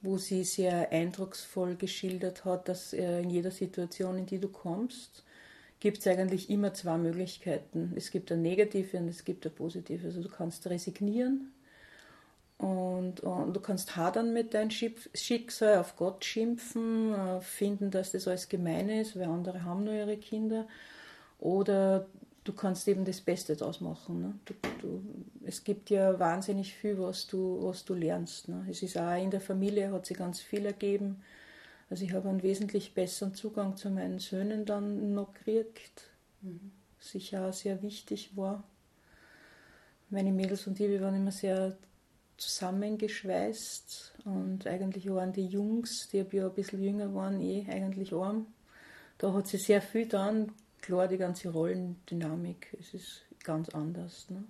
[0.00, 5.24] wo sie sehr eindrucksvoll geschildert hat, dass in jeder Situation, in die du kommst,
[5.80, 7.92] gibt es eigentlich immer zwei Möglichkeiten.
[7.96, 10.06] Es gibt eine negative und es gibt eine positive.
[10.06, 11.52] Also du kannst resignieren
[12.58, 18.26] und, und, du kannst hadern mit deinem Schicksal, auf Gott schimpfen, äh, finden, dass das
[18.26, 20.66] alles gemein ist, weil andere haben nur ihre Kinder.
[21.38, 22.06] Oder
[22.42, 24.22] du kannst eben das Beste daraus machen.
[24.22, 24.34] Ne?
[24.44, 25.02] Du, du,
[25.44, 28.48] es gibt ja wahnsinnig viel, was du, was du lernst.
[28.48, 28.66] Ne?
[28.68, 31.22] Es ist auch in der Familie, hat sich ganz viel ergeben.
[31.90, 36.10] Also ich habe einen wesentlich besseren Zugang zu meinen Söhnen dann noch gekriegt.
[36.42, 36.72] Mhm.
[36.98, 38.64] Sicher auch sehr wichtig war.
[40.10, 41.76] Meine Mädels und ich, wir waren immer sehr
[42.38, 48.46] zusammengeschweißt und eigentlich waren die Jungs, die ja ein bisschen jünger waren, eh eigentlich arm.
[49.18, 54.30] Da hat sich sehr viel dann klar die ganze Rollendynamik, es ist ganz anders.
[54.30, 54.44] Ne?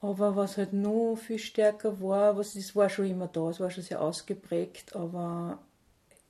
[0.00, 3.70] Aber was halt noch viel stärker war, was es war schon immer da, es war
[3.70, 5.58] schon sehr ausgeprägt, aber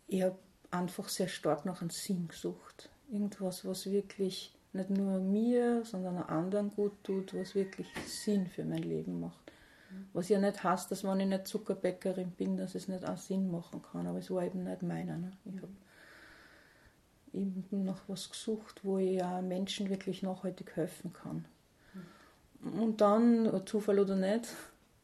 [0.07, 0.39] ich habe
[0.71, 2.89] einfach sehr stark nach einem Sinn gesucht.
[3.11, 8.83] Irgendwas, was wirklich nicht nur mir, sondern anderen gut tut, was wirklich Sinn für mein
[8.83, 9.53] Leben macht.
[10.13, 13.51] Was ja nicht heißt, dass wenn ich nicht Zuckerbäckerin bin, dass es nicht auch Sinn
[13.51, 15.17] machen kann, aber es war eben nicht meiner.
[15.17, 15.33] Ne?
[15.45, 15.73] Ich habe
[17.33, 21.45] eben nach was gesucht, wo ich ja Menschen wirklich nachhaltig helfen kann.
[22.63, 24.49] Und dann, Zufall oder nicht,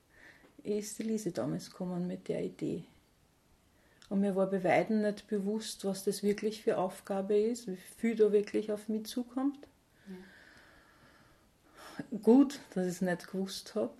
[0.62, 2.84] ist die Lise damals gekommen mit der Idee.
[4.12, 8.14] Und mir war bei Weitem nicht bewusst, was das wirklich für Aufgabe ist, wie viel
[8.14, 9.66] da wirklich auf mich zukommt.
[10.06, 12.18] Ja.
[12.18, 13.94] Gut, dass ich es nicht gewusst habe.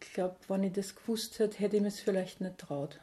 [0.00, 2.98] Ich glaube, wenn ich das gewusst hätte, hätte ich mir es vielleicht nicht traut.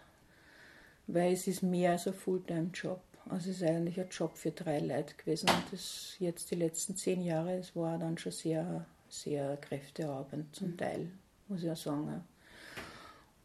[1.07, 2.99] Weil es ist mehr als ein Fulltime-Job.
[3.29, 5.49] Also es ist eigentlich ein Job für drei Leute gewesen.
[5.49, 10.71] Und das jetzt die letzten zehn Jahre, es war dann schon sehr, sehr kräfteaubend zum
[10.71, 10.77] mhm.
[10.77, 11.07] Teil,
[11.47, 12.21] muss ich auch sagen.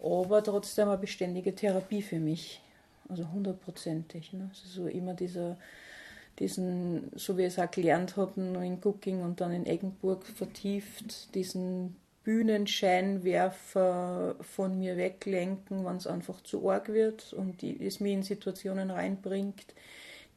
[0.00, 2.60] Aber trotzdem eine beständige Therapie für mich.
[3.08, 4.32] Also hundertprozentig.
[4.32, 4.50] Ne?
[4.52, 5.58] So immer dieser,
[6.38, 11.34] diesen, so wie ich es auch gelernt habe, in Cooking und dann in Eggenburg vertieft,
[11.34, 18.14] diesen Bühnenscheinwerfer von mir weglenken, wenn es einfach zu arg wird und die, es mich
[18.14, 19.74] in Situationen reinbringt,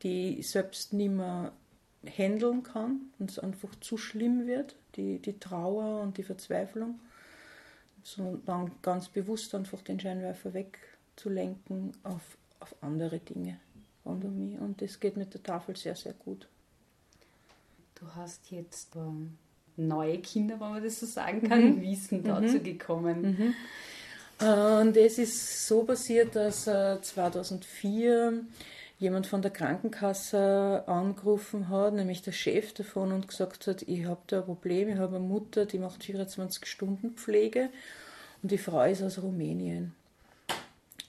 [0.04, 1.54] die ich selbst nicht mehr
[2.06, 7.00] handeln kann und es einfach zu schlimm wird, die, die Trauer und die Verzweiflung.
[8.04, 12.38] So dann ganz bewusst einfach den Scheinwerfer wegzulenken auf,
[12.72, 13.60] auf andere Dinge
[14.06, 14.60] rund um mich.
[14.60, 16.48] Und das geht mit der Tafel sehr, sehr gut.
[17.96, 19.38] Du hast jetzt ähm,
[19.76, 21.76] neue Kinder, wenn man das so sagen kann.
[21.76, 21.82] Mhm.
[21.82, 22.64] Wie ist denn dazu mhm.
[22.64, 23.22] gekommen?
[23.22, 23.54] Mhm.
[24.40, 28.54] Und es ist so passiert, dass 2004 äh,
[29.00, 34.22] jemand von der Krankenkasse angerufen hat, nämlich der Chef davon, und gesagt hat, ich habe
[34.28, 37.70] da ein Problem, ich habe eine Mutter, die macht 24 Stunden Pflege
[38.44, 39.94] und die Frau ist aus Rumänien.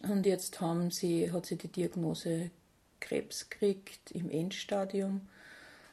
[0.02, 2.50] Und jetzt haben sie, hat sie die Diagnose
[3.00, 5.22] Krebs gekriegt im Endstadium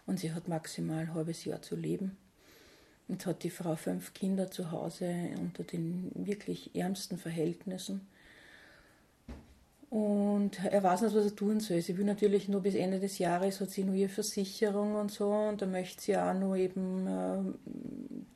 [0.06, 2.18] und sie hat maximal ein halbes Jahr zu leben.
[3.08, 8.08] Jetzt hat die Frau fünf Kinder zu Hause unter den wirklich ärmsten Verhältnissen.
[9.96, 11.80] Und er weiß nicht, was er tun soll.
[11.80, 15.32] Sie will natürlich nur bis Ende des Jahres, hat sie nur ihre Versicherung und so,
[15.32, 17.40] und da möchte sie auch nur eben äh,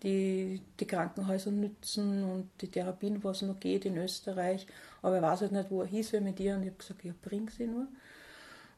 [0.02, 4.67] die, die Krankenhäuser nützen und die Therapien, was noch geht in Österreich.
[5.02, 7.12] Aber er weiß halt nicht, wo er hieß mit ihr, und ich habe gesagt, ja,
[7.22, 7.89] bring sie nur.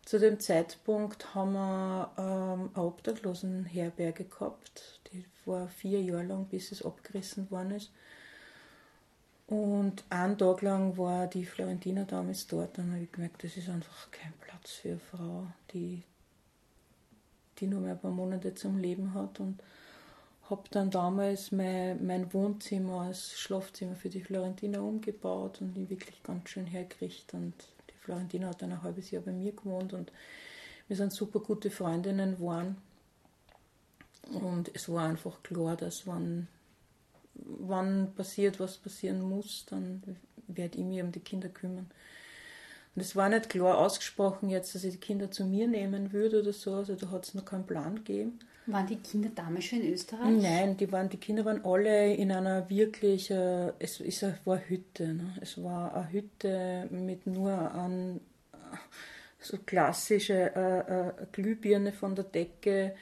[0.03, 5.01] Zu dem Zeitpunkt haben wir ähm, eine Obdachlosenherberge gehabt.
[5.13, 7.91] Die war vier Jahre lang, bis es abgerissen worden ist.
[9.51, 12.77] Und einen Tag lang war die Florentina damals dort.
[12.77, 16.03] Dann habe gemerkt, das ist einfach kein Platz für eine Frau, die,
[17.59, 19.41] die nur mehr ein paar Monate zum Leben hat.
[19.41, 19.61] Und
[20.49, 26.23] habe dann damals mein, mein Wohnzimmer als Schlafzimmer für die Florentina umgebaut und ihn wirklich
[26.23, 27.33] ganz schön hergerichtet.
[27.33, 27.53] Und
[27.99, 30.13] Florentina hat dann ein halbes Jahr bei mir gewohnt und
[30.87, 32.77] wir sind super gute Freundinnen geworden.
[34.31, 36.47] Und es war einfach klar, dass wenn,
[37.67, 40.01] wann passiert, was passieren muss, dann
[40.47, 41.89] werde ich mich um die Kinder kümmern.
[42.95, 46.41] Und es war nicht klar ausgesprochen jetzt, dass ich die Kinder zu mir nehmen würde
[46.41, 48.39] oder so, also da hat es noch keinen Plan gegeben.
[48.67, 50.41] Waren die Kinder damals schon in Österreich?
[50.41, 54.69] Nein, die, waren, die Kinder waren alle in einer wirklich, äh, es ist, war eine
[54.69, 55.13] Hütte.
[55.13, 55.35] Ne?
[55.41, 58.19] Es war eine Hütte mit nur an
[59.39, 62.95] so klassische äh, äh, Glühbirne von der Decke.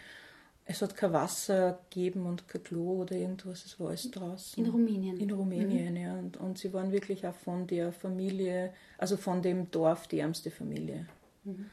[0.71, 4.63] Es hat kein Wasser gegeben und kein Klo oder irgendwas, es war alles draußen.
[4.63, 5.17] In Rumänien?
[5.17, 5.99] In Rumänien, mhm.
[5.99, 6.13] ja.
[6.13, 10.51] Und, und sie waren wirklich auch von der Familie, also von dem Dorf die ärmste
[10.51, 11.07] Familie.
[11.43, 11.71] Mhm.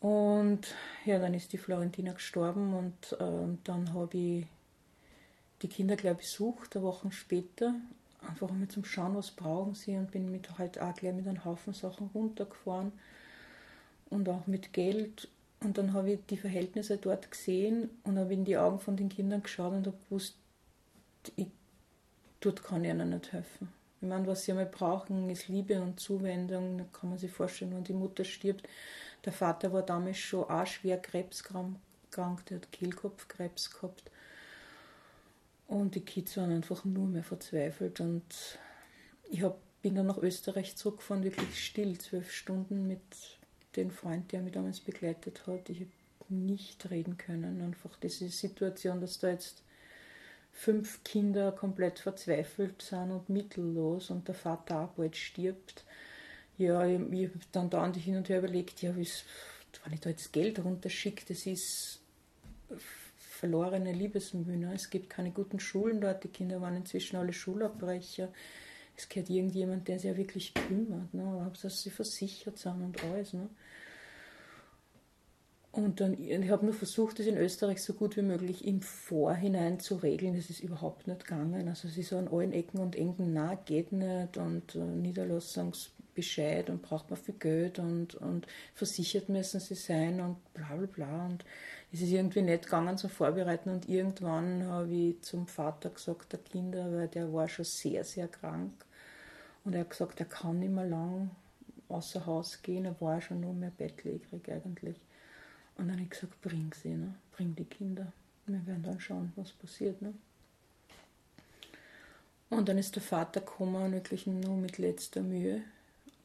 [0.00, 0.74] Und
[1.04, 4.46] ja, dann ist die Florentina gestorben und äh, dann habe ich
[5.62, 7.72] die Kinder gleich besucht, eine Woche später,
[8.28, 11.44] einfach mal zum Schauen, was brauchen sie und bin mit halt auch gleich mit einem
[11.44, 12.90] Haufen Sachen runtergefahren
[14.10, 15.28] und auch mit Geld.
[15.60, 19.08] Und dann habe ich die Verhältnisse dort gesehen und habe in die Augen von den
[19.08, 20.36] Kindern geschaut und habe gewusst,
[21.36, 21.48] ich,
[22.40, 23.68] dort kann ich ihnen nicht helfen.
[24.00, 26.78] Ich meine, was sie einmal brauchen, ist Liebe und Zuwendung.
[26.78, 28.68] Da kann man sich vorstellen, wenn die Mutter stirbt.
[29.24, 31.76] Der Vater war damals schon auch schwer krebskrank,
[32.14, 34.10] der hat Kehlkopfkrebs gehabt.
[35.66, 38.00] Und die Kids waren einfach nur mehr verzweifelt.
[38.00, 38.24] Und
[39.28, 43.37] ich hab, bin dann nach Österreich zurückgefahren, wirklich still, zwölf Stunden mit
[43.78, 45.68] dem Freund, der mich damals begleitet hat.
[45.70, 45.90] Ich habe
[46.28, 47.62] nicht reden können.
[47.62, 49.62] Einfach diese Situation, dass da jetzt
[50.52, 55.84] fünf Kinder komplett verzweifelt sind und mittellos und der Vater auch bald stirbt.
[56.56, 59.24] Ja, ich, ich habe dann da hin und her überlegt, ja, wenn ich
[60.00, 62.00] da jetzt Geld runterschicke, das ist
[63.16, 64.56] verlorene Liebesmühe.
[64.56, 64.74] Ne?
[64.74, 68.28] Es gibt keine guten Schulen dort, die Kinder waren inzwischen alle Schulabbrecher.
[68.98, 71.14] Es gehört irgendjemand, der sich ja wirklich kümmert.
[71.14, 71.52] Ne?
[71.62, 73.32] Dass sie versichert sind und alles.
[73.32, 73.48] Ne?
[75.70, 79.78] Und dann, ich habe nur versucht, das in Österreich so gut wie möglich im Vorhinein
[79.78, 80.34] zu regeln.
[80.34, 81.68] Das ist überhaupt nicht gegangen.
[81.68, 86.82] Also sie so an allen Ecken und Enden, na, geht nicht und äh, Niederlassungsbescheid und
[86.82, 91.26] braucht man viel Geld und, und versichert müssen sie sein und bla bla bla.
[91.26, 91.44] Und
[91.92, 96.40] es ist irgendwie nicht gegangen zum Vorbereiten und irgendwann habe ich zum Vater gesagt, der
[96.40, 98.87] Kinder, weil der war schon sehr, sehr krank
[99.68, 101.30] und er hat gesagt, er kann nicht mehr lang
[101.90, 104.96] außer Haus gehen, er war schon nur mehr bettlägerig eigentlich.
[105.76, 107.14] Und dann habe ich gesagt, bring sie, ne?
[107.32, 108.10] bring die Kinder.
[108.46, 110.00] Wir werden dann schauen, was passiert.
[110.00, 110.14] Ne?
[112.48, 115.60] Und dann ist der Vater gekommen, wirklich nur mit letzter Mühe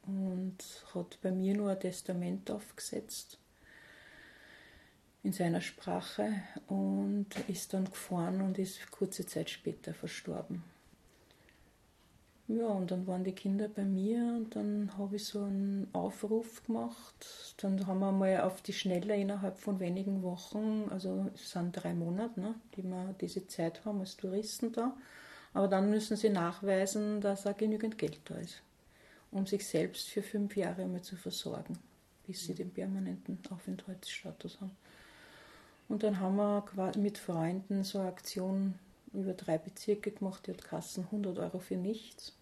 [0.08, 0.56] und
[0.96, 3.40] hat bei mir nur ein Testament aufgesetzt
[5.22, 6.32] in seiner Sprache
[6.68, 10.64] und ist dann gefahren und ist kurze Zeit später verstorben.
[12.56, 16.64] Ja, und dann waren die Kinder bei mir und dann habe ich so einen Aufruf
[16.64, 17.56] gemacht.
[17.58, 21.96] Dann haben wir mal auf die Schnelle innerhalb von wenigen Wochen, also es sind drei
[21.96, 24.96] Monate, ne, die wir diese Zeit haben als Touristen da.
[25.56, 28.62] Aber dann müssen sie nachweisen, dass auch genügend Geld da ist,
[29.32, 31.80] um sich selbst für fünf Jahre mal zu versorgen,
[32.28, 34.78] bis sie den permanenten Aufenthaltsstatus haben.
[35.90, 38.76] Und dann haben wir mit Freunden so eine Aktion
[39.12, 42.34] über drei Bezirke gemacht, die hat Kassen 100 Euro für nichts,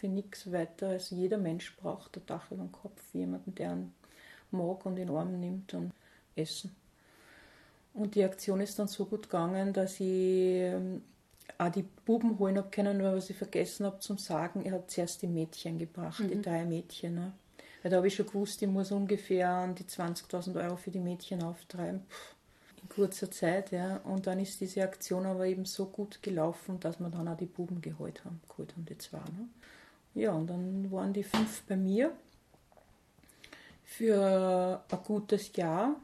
[0.00, 3.94] für nichts weiter als jeder Mensch braucht, ein Dach über dem Kopf, jemanden, der einen
[4.50, 5.92] mag und in den Arm nimmt und
[6.34, 6.74] Essen.
[7.92, 11.02] Und die Aktion ist dann so gut gegangen, dass ich ähm,
[11.58, 14.90] auch die Buben holen habe können, nur was ich vergessen habe zum Sagen, er hat
[14.90, 16.28] zuerst die Mädchen gebracht, mhm.
[16.28, 17.14] die drei Mädchen.
[17.16, 17.32] Ne?
[17.82, 21.00] Weil da habe ich schon gewusst, ich muss ungefähr an die 20.000 Euro für die
[21.00, 22.00] Mädchen auftreiben.
[22.08, 22.40] Puh
[22.82, 23.72] in kurzer Zeit.
[23.72, 23.98] Ja.
[23.98, 27.46] Und dann ist diese Aktion aber eben so gut gelaufen, dass wir dann auch die
[27.46, 29.18] Buben geholt haben, geholt haben die zwei.
[29.18, 29.48] Ne.
[30.14, 32.12] Ja, und dann waren die fünf bei mir
[33.84, 35.96] für ein gutes Jahr.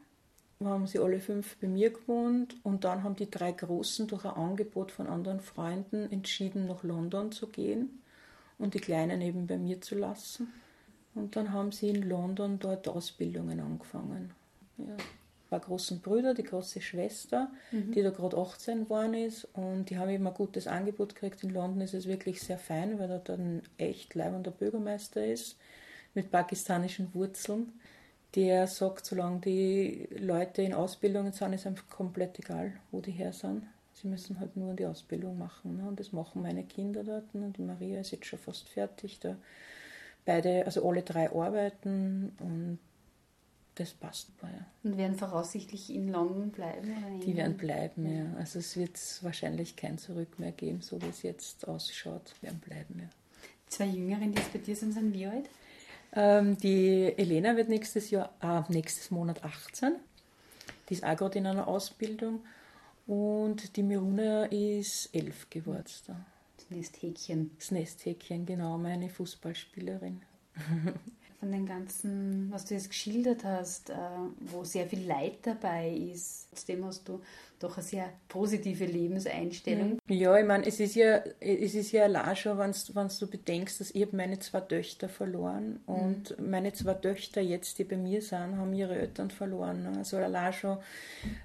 [0.62, 4.30] Haben sie alle fünf bei mir gewohnt und dann haben die drei Großen durch ein
[4.30, 8.02] Angebot von anderen Freunden entschieden, nach London zu gehen
[8.58, 10.48] und die Kleinen eben bei mir zu lassen.
[11.14, 14.32] Und dann haben sie in London dort Ausbildungen angefangen.
[14.78, 14.96] Ja
[15.48, 17.92] paar großen Brüder, die große Schwester, mhm.
[17.92, 21.42] die da gerade 18 geworden ist und die haben eben ein gutes Angebot gekriegt.
[21.42, 25.56] In London ist es wirklich sehr fein, weil da ein echt leibender Bürgermeister ist
[26.14, 27.72] mit pakistanischen Wurzeln.
[28.34, 33.32] Der sagt, solange die Leute in Ausbildungen sind, ist einfach komplett egal, wo die her
[33.32, 33.62] sind.
[33.94, 35.78] Sie müssen halt nur die Ausbildung machen.
[35.78, 35.88] Ne?
[35.88, 37.24] Und das machen meine Kinder dort.
[37.32, 39.20] Und die Maria ist jetzt schon fast fertig.
[39.20, 39.36] Da
[40.26, 42.78] beide, also alle drei arbeiten und
[43.76, 44.30] das passt.
[44.42, 44.48] Ja.
[44.82, 46.90] Und werden voraussichtlich in London bleiben?
[46.90, 48.38] Oder die werden bleiben, ja.
[48.38, 53.00] Also es wird wahrscheinlich kein Zurück mehr geben, so wie es jetzt ausschaut, werden bleiben,
[53.00, 53.08] ja.
[53.68, 55.48] Zwei Jüngeren, die jetzt bei dir sind, sind wie alt?
[56.12, 59.96] Ähm, die Elena wird nächstes Jahr, äh, nächstes Monat 18.
[60.88, 62.40] Die ist auch gerade in einer Ausbildung.
[63.06, 65.84] Und die Miruna ist elf geworden.
[66.56, 67.50] Das Nesthäkchen.
[67.58, 70.22] Das Nesthäkchen, genau, meine Fußballspielerin.
[71.38, 73.94] Von den ganzen, was du jetzt geschildert hast, äh,
[74.40, 77.20] wo sehr viel Leid dabei ist, trotzdem hast du
[77.58, 79.92] doch eine sehr positive Lebenseinstellung.
[79.92, 79.98] Mhm.
[80.08, 83.90] Ja, ich meine, es ist ja, es ist ja allein schon, wenn du bedenkst, dass
[83.92, 86.50] ich meine zwei Töchter verloren und mhm.
[86.50, 89.84] meine zwei Töchter jetzt, die bei mir sind, haben ihre Eltern verloren.
[89.84, 89.92] Ne?
[89.98, 90.78] Also allein schon,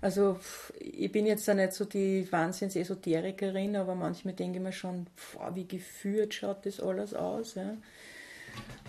[0.02, 0.40] also
[0.80, 5.56] ich bin jetzt da nicht so die Wahnsinns-Esoterikerin, aber manchmal denke ich mir schon, boah,
[5.56, 7.56] wie geführt schaut das alles aus.
[7.56, 7.78] Ja?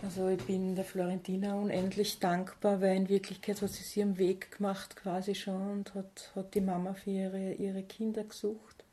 [0.03, 4.57] Also ich bin der Florentina unendlich dankbar, weil in Wirklichkeit hat sie sich ihren Weg
[4.57, 8.85] gemacht quasi schon und hat, hat die Mama für ihre, ihre Kinder gesucht.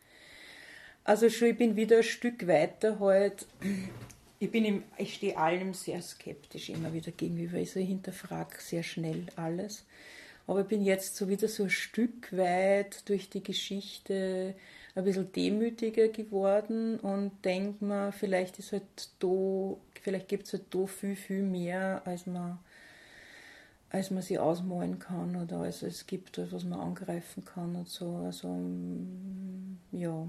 [1.03, 3.47] Also schon, ich bin wieder ein Stück weiter halt.
[4.37, 7.57] Ich, bin im, ich stehe allem sehr skeptisch immer wieder gegenüber.
[7.57, 9.85] Also ich hinterfrage sehr schnell alles.
[10.45, 14.53] Aber ich bin jetzt so wieder so ein Stück weit durch die Geschichte
[14.95, 18.83] ein bisschen demütiger geworden und denke mir, vielleicht ist halt
[19.19, 22.59] da vielleicht gibt es halt da viel, viel mehr, als man,
[23.89, 28.17] als man sich ausmalen kann oder als es gibt, was man angreifen kann und so.
[28.25, 30.27] Also, mm, ja.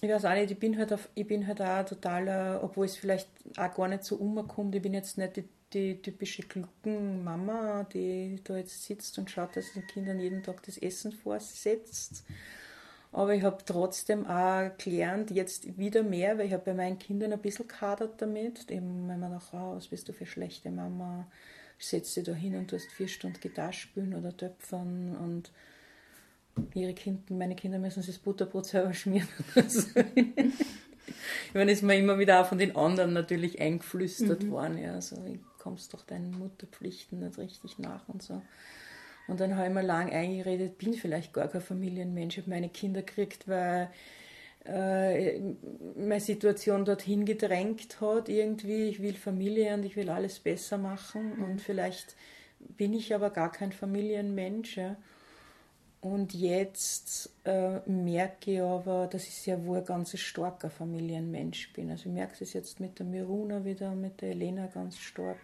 [0.00, 2.96] Ich weiß auch nicht, ich bin halt, auf, ich bin halt auch total, obwohl es
[2.96, 8.38] vielleicht auch gar nicht so umkommt, ich bin jetzt nicht die, die typische Gluckenmama, die
[8.44, 12.24] da jetzt sitzt und schaut, dass den Kindern jeden Tag das Essen vorsetzt
[13.14, 17.32] aber ich habe trotzdem auch gelernt, jetzt wieder mehr, weil ich habe bei meinen Kindern
[17.32, 18.70] ein bisschen kadert damit.
[18.70, 21.28] Eben, wenn man nach was bist du für schlechte Mama,
[21.78, 25.52] setzt dich da hin und du hast vier Stunden Gitarre spielen oder töpfern und
[26.74, 29.28] ihre Kinder, meine Kinder müssen sich das Butterbrot selber schmieren.
[31.48, 34.50] Ich meine, ist mir immer wieder auch von den anderen natürlich eingeflüstert mhm.
[34.50, 35.16] worden, ja, so,
[35.58, 38.42] kommst doch deinen Mutterpflichten nicht richtig nach und so.
[39.26, 43.02] Und dann habe ich mir lang eingeredet, bin vielleicht gar kein Familienmensch, habe meine Kinder
[43.02, 43.90] gekriegt, weil
[44.64, 45.40] äh,
[45.96, 48.84] meine Situation dorthin gedrängt hat irgendwie.
[48.84, 51.44] Ich will Familie und ich will alles besser machen mhm.
[51.44, 52.16] und vielleicht
[52.58, 54.76] bin ich aber gar kein Familienmensch.
[54.76, 54.96] Ja.
[56.00, 61.90] Und jetzt äh, merke ich aber, dass ich sehr wohl ein ganz starker Familienmensch bin.
[61.90, 65.38] Also ich merke es jetzt mit der Miruna wieder, mit der Elena ganz stark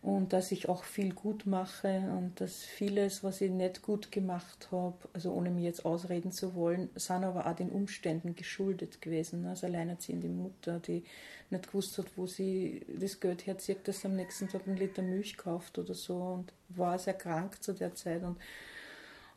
[0.00, 4.68] und dass ich auch viel gut mache und dass vieles, was ich nicht gut gemacht
[4.70, 9.44] habe, also ohne mir jetzt ausreden zu wollen, sind aber auch den Umständen geschuldet gewesen.
[9.46, 11.02] Also alleinerziehende Mutter, die
[11.50, 15.02] nicht gewusst hat, wo sie das Geld herzieht, dass sie am nächsten Tag einen Liter
[15.02, 18.38] Milch kauft oder so und war sehr krank zu der Zeit und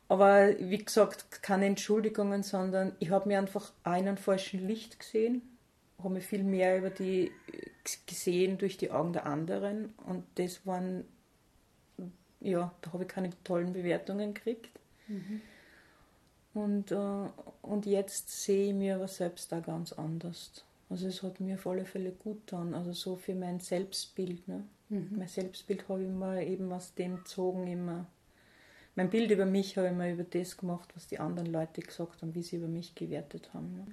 [0.08, 5.51] aber wie gesagt, keine Entschuldigungen, sondern ich habe mir einfach einen falschen Licht gesehen
[6.02, 7.30] habe ich viel mehr über die
[8.06, 11.04] gesehen durch die Augen der anderen und das waren,
[12.40, 14.70] ja, da habe ich keine tollen Bewertungen gekriegt.
[15.08, 15.40] Mhm.
[16.54, 17.28] Und, äh,
[17.62, 20.64] und jetzt sehe ich mir aber selbst da ganz anders.
[20.90, 24.46] Also es hat mir auf alle Fälle gut getan, also so für mein Selbstbild.
[24.46, 24.64] Ne?
[24.90, 25.08] Mhm.
[25.16, 28.06] Mein Selbstbild habe ich mir eben aus dem gezogen, immer.
[28.94, 32.20] Mein Bild über mich habe ich mir über das gemacht, was die anderen Leute gesagt
[32.20, 33.74] haben, wie sie über mich gewertet haben.
[33.74, 33.86] Ne?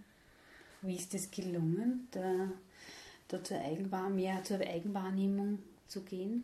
[0.81, 2.51] Wie ist es gelungen, da,
[3.27, 3.59] da zur
[4.09, 6.43] mehr zur Eigenwahrnehmung zu gehen?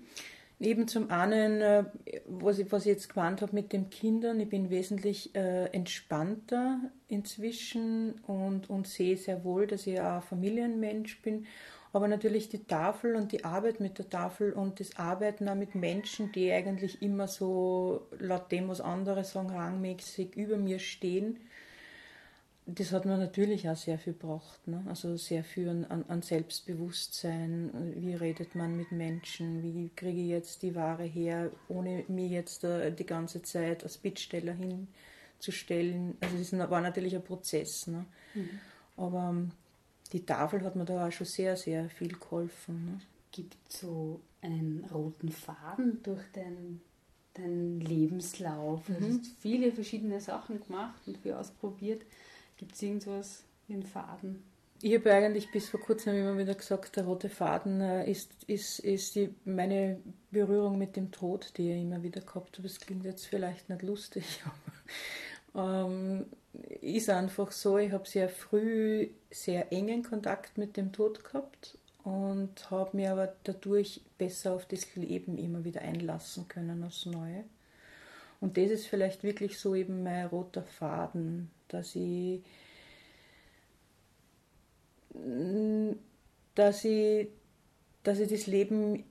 [0.60, 1.84] Eben zum einen, äh,
[2.28, 6.80] was ich, was ich jetzt gemeint habe mit den Kindern, ich bin wesentlich äh, entspannter
[7.10, 11.46] inzwischen und, und sehe sehr wohl, dass ich auch Familienmensch bin.
[11.92, 15.76] Aber natürlich die Tafel und die Arbeit mit der Tafel und das Arbeiten auch mit
[15.76, 21.40] Menschen, die eigentlich immer so laut dem, was andere sagen, rangmäßig über mir stehen,
[22.68, 24.68] das hat man natürlich auch sehr viel gebraucht.
[24.68, 24.84] Ne?
[24.88, 27.94] Also sehr viel an, an, Selbstbewusstsein.
[27.98, 29.62] Wie redet man mit Menschen?
[29.62, 33.98] Wie kriege ich jetzt die Ware her, ohne mir jetzt uh, die ganze Zeit als
[33.98, 36.18] Bittsteller hinzustellen?
[36.22, 37.86] Also das war natürlich ein Prozess.
[37.86, 38.06] Ne?
[38.34, 38.50] Mhm.
[38.98, 39.52] Aber um, ähm,
[40.12, 42.86] die Tafel hat mir da auch schon sehr, sehr viel geholfen.
[42.86, 43.00] Ne?
[43.32, 46.82] Gibt es so einen roten Faden durch den
[47.36, 48.88] deinen Lebenslauf?
[48.90, 49.00] Mhm.
[49.00, 52.02] Du hast viele verschiedene Sachen gemacht und viel ausprobiert.
[52.58, 54.44] Gibt es irgendwas einen Faden?
[54.82, 58.80] Ich habe eigentlich bis vor kurzem immer wieder gesagt, der rote Faden äh, ist, ist,
[58.80, 60.00] ist die, meine
[60.32, 62.68] Berührung mit dem Tod, die ich immer wieder gehabt habe.
[62.68, 64.44] Das klingt jetzt vielleicht nicht lustig,
[65.54, 66.26] aber ähm,
[66.82, 72.70] ist einfach so, ich habe sehr früh sehr engen Kontakt mit dem Tod gehabt und
[72.70, 77.46] habe mir aber dadurch besser auf das Leben immer wieder einlassen können aufs Neue.
[78.46, 82.44] Und das ist vielleicht wirklich so eben mein roter Faden, dass ich,
[86.54, 87.28] dass ich,
[88.04, 89.04] dass ich das Leben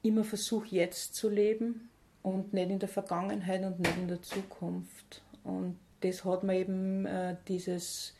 [0.00, 1.90] immer versuche, jetzt zu leben
[2.22, 5.20] und nicht in der Vergangenheit und nicht in der Zukunft.
[5.42, 8.14] Und das hat mir eben äh, dieses,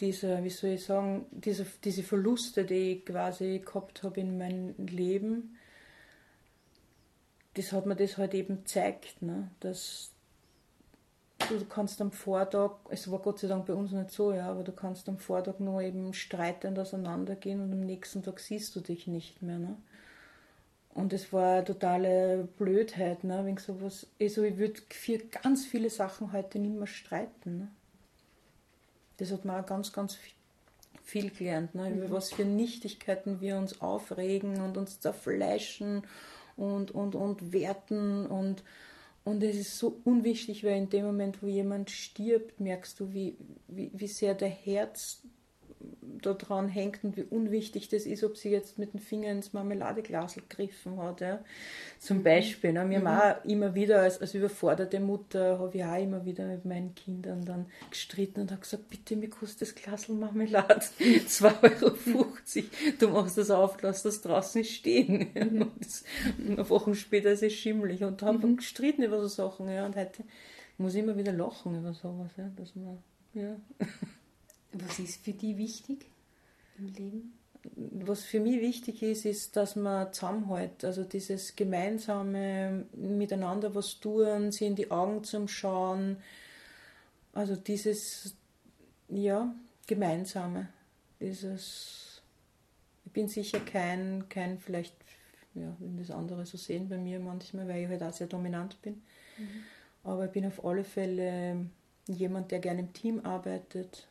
[0.00, 4.74] dieser, wie soll ich sagen, diese, diese Verluste, die ich quasi gehabt habe in meinem
[4.86, 5.58] Leben,
[7.54, 9.50] das hat mir das halt eben gezeigt, ne?
[9.60, 10.10] dass
[11.48, 14.62] du kannst am Vortag, es war Gott sei Dank bei uns nicht so, ja, aber
[14.62, 19.06] du kannst am Vortag nur eben streitend auseinandergehen und am nächsten Tag siehst du dich
[19.06, 19.58] nicht mehr.
[19.58, 19.76] Ne?
[20.94, 23.44] Und es war eine totale Blödheit, ne?
[23.46, 24.06] Wegen sowas.
[24.20, 27.58] Also ich würde für ganz viele Sachen heute nicht mehr streiten.
[27.58, 27.68] Ne?
[29.16, 30.18] Das hat man auch ganz, ganz
[31.02, 31.90] viel gelernt, ne?
[31.90, 32.12] über mhm.
[32.12, 36.02] was für Nichtigkeiten wir uns aufregen und uns zerfleischen
[36.56, 38.62] und, und, und werten und,
[39.24, 43.36] und es ist so unwichtig, weil in dem Moment, wo jemand stirbt, merkst du, wie,
[43.68, 45.22] wie, wie sehr der Herz
[46.00, 49.52] da dran hängt und wie unwichtig das ist, ob sie jetzt mit dem Finger ins
[49.52, 51.20] Marmeladeglas gegriffen hat.
[51.20, 51.44] Ja.
[51.98, 52.22] Zum mhm.
[52.22, 52.72] Beispiel.
[52.72, 52.88] Ne.
[52.88, 53.08] Wir mhm.
[53.08, 56.94] haben auch immer wieder, als, als überforderte Mutter, habe ich auch immer wieder mit meinen
[56.94, 61.82] Kindern dann gestritten und habe gesagt, bitte, mir kostet das Glas Marmelade 2,50
[62.14, 62.32] Euro.
[62.98, 65.28] Du machst das auf, lass das draußen stehen.
[65.42, 65.70] Mhm.
[66.56, 68.04] Und Wochen später ist es schimmelig.
[68.04, 68.56] Und haben mhm.
[68.56, 69.68] gestritten über so Sachen.
[69.68, 69.86] Ja.
[69.86, 70.24] Und heute
[70.78, 72.30] muss ich immer wieder lachen über sowas.
[72.36, 72.98] Ja, dass man,
[73.34, 73.56] ja.
[74.72, 76.06] Was ist für die wichtig
[76.78, 77.32] im Leben?
[77.74, 80.84] Was für mich wichtig ist, ist, dass man zusammenhält.
[80.84, 86.16] Also dieses gemeinsame Miteinander was tun, sie in die Augen zum Schauen.
[87.32, 88.34] Also dieses,
[89.08, 89.54] ja,
[89.86, 90.68] gemeinsame.
[91.20, 92.22] Dieses,
[93.04, 94.96] ich bin sicher kein, kein vielleicht,
[95.54, 98.80] ja, wenn das andere so sehen bei mir manchmal, weil ich halt auch sehr dominant
[98.82, 99.02] bin.
[99.38, 99.62] Mhm.
[100.02, 101.66] Aber ich bin auf alle Fälle
[102.08, 104.08] jemand, der gerne im Team arbeitet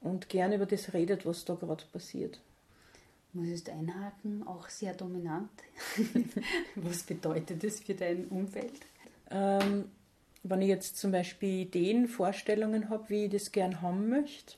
[0.00, 2.40] und gern über das redet, was da gerade passiert.
[3.32, 5.50] Muss ich einhaken, auch sehr dominant.
[6.74, 8.72] was bedeutet das für dein Umfeld?
[9.30, 9.90] Ähm,
[10.42, 14.54] wenn ich jetzt zum Beispiel Ideen, Vorstellungen habe, wie ich das gern haben möchte,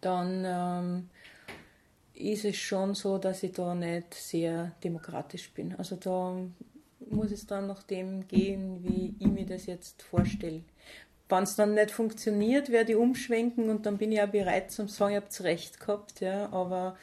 [0.00, 1.10] dann ähm,
[2.14, 5.74] ist es schon so, dass ich da nicht sehr demokratisch bin.
[5.76, 6.36] Also da
[7.10, 10.62] muss es dann nach dem gehen, wie ich mir das jetzt vorstelle.
[11.28, 14.88] Wenn es dann nicht funktioniert, werde ich umschwenken und dann bin ich auch bereit zum
[14.88, 16.20] sagen, ich habe es recht gehabt.
[16.20, 16.96] Ja, aber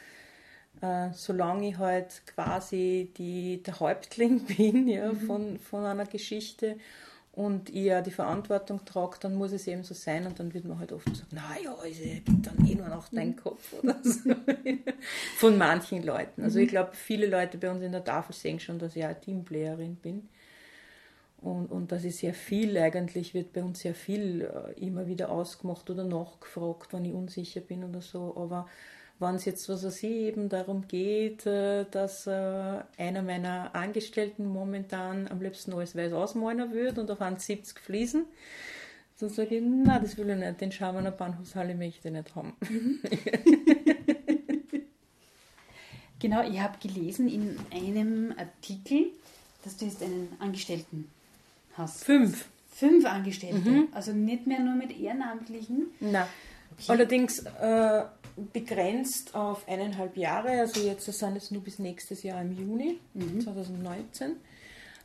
[0.80, 5.20] äh, solange ich halt quasi die, der Häuptling bin ja, mhm.
[5.20, 6.76] von, von einer Geschichte
[7.32, 10.64] und ich ja die Verantwortung trage, dann muss es eben so sein und dann wird
[10.64, 13.36] man halt oft sagen, naja, es gibt dann eh nur noch deinen mhm.
[13.36, 14.34] Kopf oder so.
[15.36, 16.42] Von manchen Leuten.
[16.42, 16.70] Also ich mhm.
[16.70, 20.28] glaube, viele Leute bei uns in der Tafel sehen schon, dass ich auch Teamplayerin bin.
[21.38, 25.30] Und, und das ist sehr viel, eigentlich wird bei uns sehr viel äh, immer wieder
[25.30, 28.34] ausgemacht oder nachgefragt, wenn ich unsicher bin oder so.
[28.36, 28.66] Aber
[29.18, 34.46] wenn es jetzt, was weiß ich, eben darum geht, äh, dass äh, einer meiner Angestellten
[34.46, 38.24] momentan am liebsten alles weiß ausmalen würde und auf 1,70 fließen,
[39.20, 42.34] dann sage ich, na, das will ich nicht, den Schaum einer Bahnhofshalle möchte ich nicht
[42.34, 42.56] haben.
[46.18, 49.12] Genau, ich habe gelesen in einem Artikel,
[49.62, 51.10] dass du jetzt einen Angestellten
[51.78, 52.04] hast.
[52.04, 52.46] Fünf.
[52.70, 53.68] Fünf Angestellte.
[53.68, 53.88] Mhm.
[53.92, 55.86] Also nicht mehr nur mit Ehrenamtlichen.
[56.00, 56.26] Nein.
[56.72, 56.92] Okay.
[56.92, 58.04] Allerdings äh,
[58.52, 60.50] begrenzt auf eineinhalb Jahre.
[60.60, 63.40] Also jetzt sind es nur bis nächstes Jahr im Juni mhm.
[63.40, 64.36] 2019.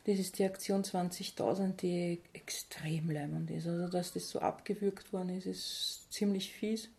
[0.05, 3.67] Das ist die Aktion 20.000, die extrem leimend ist.
[3.67, 6.89] Also, dass das so abgewürgt worden ist, ist ziemlich fies,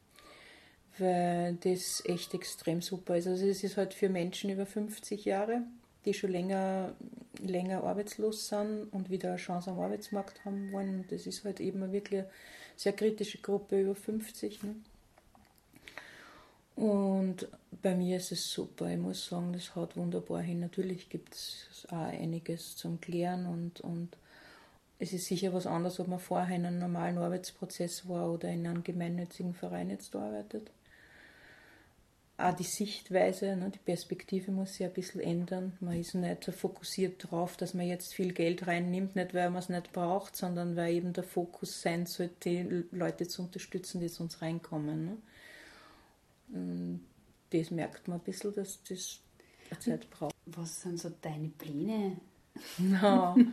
[0.99, 3.27] weil das echt extrem super ist.
[3.27, 5.63] Also, es ist halt für Menschen über 50 Jahre
[6.05, 6.93] die schon länger,
[7.41, 11.01] länger arbeitslos sind und wieder eine Chance am Arbeitsmarkt haben wollen.
[11.01, 12.25] Und das ist halt eben eine wirklich
[12.77, 14.63] sehr kritische Gruppe über 50.
[14.63, 14.75] Ne?
[16.77, 17.49] Und
[17.83, 18.89] bei mir ist es super.
[18.89, 20.61] Ich muss sagen, das haut wunderbar hin.
[20.61, 24.17] Natürlich gibt es auch einiges zum Klären und, und
[24.99, 28.67] es ist sicher was anderes, ob man vorher in einem normalen Arbeitsprozess war oder in
[28.67, 30.71] einem gemeinnützigen Verein jetzt arbeitet
[32.39, 35.77] auch die Sichtweise, ne, die Perspektive muss sich ein bisschen ändern.
[35.81, 39.61] Man ist nicht so fokussiert darauf, dass man jetzt viel Geld reinnimmt, nicht weil man
[39.61, 44.09] es nicht braucht, sondern weil eben der Fokus sein sollte, die Leute zu unterstützen, die
[44.09, 45.21] zu uns reinkommen.
[46.49, 47.01] Ne.
[47.51, 49.21] Das merkt man ein bisschen, dass das
[49.79, 50.35] Zeit braucht.
[50.47, 52.17] Was sind so deine Pläne?
[52.79, 53.37] No.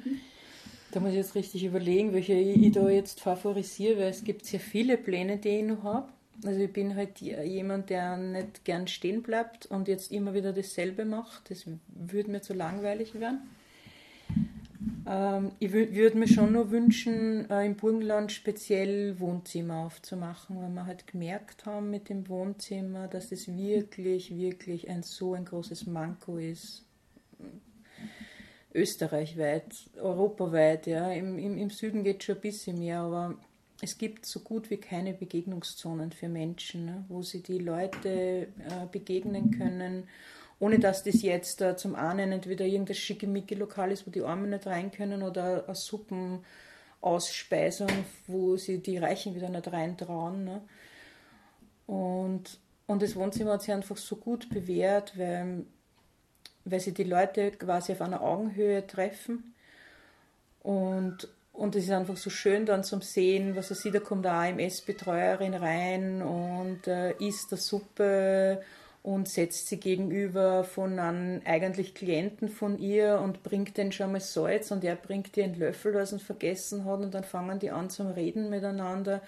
[0.92, 4.60] Da muss ich jetzt richtig überlegen, welche ich da jetzt favorisiere, weil es gibt sehr
[4.60, 6.12] viele Pläne, die ich noch habe.
[6.46, 11.06] Also ich bin halt jemand, der nicht gern stehen bleibt und jetzt immer wieder dasselbe
[11.06, 11.52] macht.
[11.52, 13.42] Das würde mir zu langweilig werden.
[15.06, 20.86] Ähm, ich würde mir schon noch wünschen, äh, im Burgenland speziell Wohnzimmer aufzumachen, weil wir
[20.86, 26.38] halt gemerkt haben mit dem Wohnzimmer, dass es wirklich, wirklich ein so ein großes Manko
[26.38, 26.86] ist.
[28.74, 31.12] Österreichweit, europaweit, ja.
[31.12, 33.36] Im, im, im Süden geht es schon ein bisschen mehr, aber
[33.82, 38.48] es gibt so gut wie keine Begegnungszonen für Menschen, ne, wo sie die Leute äh,
[38.92, 40.08] begegnen können
[40.60, 44.68] ohne dass das jetzt äh, zum einen entweder irgendein Schickimicki-Lokal ist, wo die Armen nicht
[44.68, 47.88] rein können, oder eine Suppenausspeisung,
[48.28, 50.44] wo sie die Reichen wieder nicht reintrauen.
[50.44, 50.62] Ne?
[51.88, 55.66] Und, und das Wohnzimmer hat sich einfach so gut bewährt, weil,
[56.66, 59.56] weil sie die Leute quasi auf einer Augenhöhe treffen.
[60.62, 61.30] Und,
[61.60, 64.54] und es ist einfach so schön dann zum Sehen, was er sieht, da kommt eine
[64.54, 68.62] AMS-Betreuerin rein und äh, isst der Suppe
[69.04, 74.22] und setzt sie gegenüber von einem eigentlich Klienten von ihr und bringt den schon mal
[74.22, 77.72] Salz und er bringt ihr einen Löffel, was er vergessen hat und dann fangen die
[77.72, 79.22] an zum Reden miteinander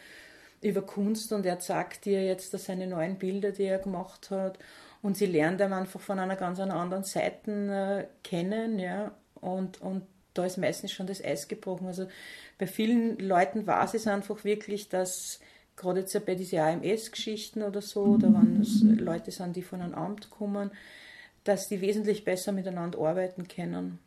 [0.61, 4.57] über Kunst und er zeigt ihr jetzt seine neuen Bilder, die er gemacht hat
[5.01, 9.11] und sie lernt ihn einfach von einer ganz anderen Seite äh, kennen, ja,
[9.41, 10.03] und, und
[10.33, 11.87] da ist meistens schon das Eis gebrochen.
[11.87, 12.07] Also
[12.57, 15.39] bei vielen Leuten war es einfach wirklich, dass
[15.75, 19.95] gerade jetzt bei diesen AMS-Geschichten oder so, da waren es Leute sind, die von einem
[19.95, 20.71] Amt kommen,
[21.43, 23.99] dass die wesentlich besser miteinander arbeiten können.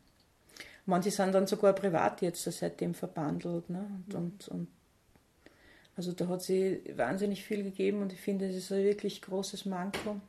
[0.87, 3.71] Manche sind dann sogar privat jetzt seitdem verbandelt.
[3.71, 3.87] Ne?
[4.07, 4.69] Und, und, und
[5.97, 9.65] also da hat sie wahnsinnig viel gegeben und ich finde, es ist ein wirklich großes
[9.65, 10.21] Manko,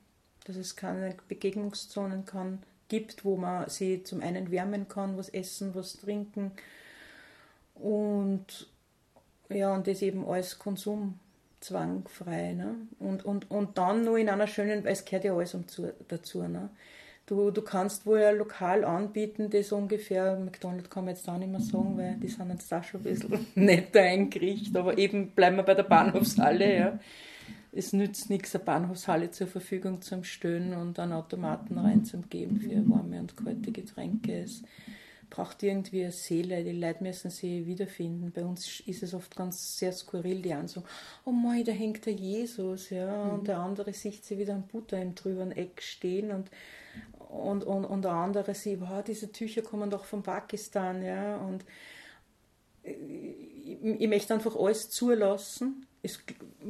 [0.45, 5.75] dass es keine Begegnungszonen kann, gibt, wo man sie zum einen wärmen kann, was essen,
[5.75, 6.51] was trinken
[7.75, 8.67] und
[9.49, 11.19] ja, und das eben als Konsum
[11.59, 12.53] zwangfrei.
[12.53, 12.75] Ne?
[12.99, 15.57] Und, und, und dann nur in einer schönen, weil es gehört ja alles
[16.07, 16.43] dazu.
[16.43, 16.69] Ne?
[17.25, 21.51] Du, du kannst wohl ein Lokal anbieten, das ungefähr, McDonald's kann man jetzt auch nicht
[21.51, 25.57] mehr sagen, weil die sind jetzt da schon ein bisschen netter eingerichtet, aber eben bleiben
[25.57, 26.77] wir bei der Bahnhofshalle.
[26.77, 26.99] Ja.
[27.75, 33.19] Es nützt nichts, eine Bahnhofshalle zur Verfügung zu stellen und einen Automaten reinzugeben für warme
[33.19, 34.39] und kalte Getränke.
[34.43, 34.63] Es,
[35.29, 38.31] braucht irgendwie eine Seele, die Leute müssen sie wiederfinden.
[38.31, 40.83] Bei uns ist es oft ganz sehr skurril, die einen so,
[41.25, 43.31] oh mei, da hängt der Jesus, ja, mhm.
[43.31, 46.49] und der andere sieht sie wieder am Butter im drüben Eck stehen und
[47.27, 51.65] und, und, und der andere sieht, wow, diese Tücher kommen doch von Pakistan, ja, und
[52.83, 55.85] ich, ich möchte einfach alles zulassen.
[56.05, 56.19] Es,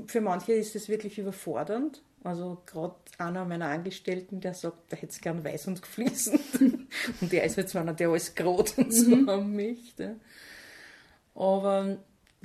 [0.07, 5.11] für manche ist es wirklich überfordernd, also gerade einer meiner Angestellten, der sagt, der hätte
[5.11, 6.41] es gern weiß und gefließend.
[7.21, 9.29] und der ist jetzt einer, der alles grot und so mhm.
[9.29, 9.95] am mich.
[9.99, 10.19] Ne?
[11.35, 11.97] Aber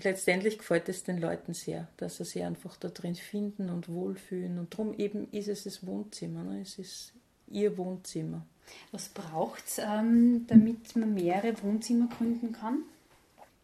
[0.02, 4.58] letztendlich gefällt es den Leuten sehr, dass sie sich einfach da drin finden und wohlfühlen.
[4.58, 6.42] Und darum eben ist es das Wohnzimmer.
[6.42, 6.60] Ne?
[6.60, 7.14] Es ist
[7.48, 8.44] ihr Wohnzimmer.
[8.92, 12.82] Was braucht es, ähm, damit man mehrere Wohnzimmer gründen kann?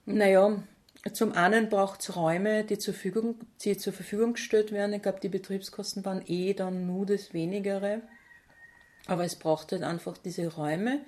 [0.07, 0.63] Naja,
[1.13, 4.93] zum einen braucht es Räume, die zur, Verfügung, die zur Verfügung gestellt werden.
[4.93, 8.03] Ich glaube, die Betriebskosten waren eh dann nur das Wenigere.
[9.07, 11.01] Aber es braucht halt einfach diese Räume,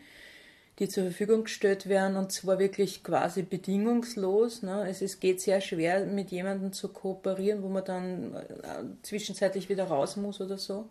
[0.78, 4.62] die zur Verfügung gestellt werden und zwar wirklich quasi bedingungslos.
[4.62, 4.88] Ne?
[4.88, 9.84] Es ist, geht sehr schwer, mit jemandem zu kooperieren, wo man dann äh, zwischenzeitlich wieder
[9.84, 10.88] raus muss oder so.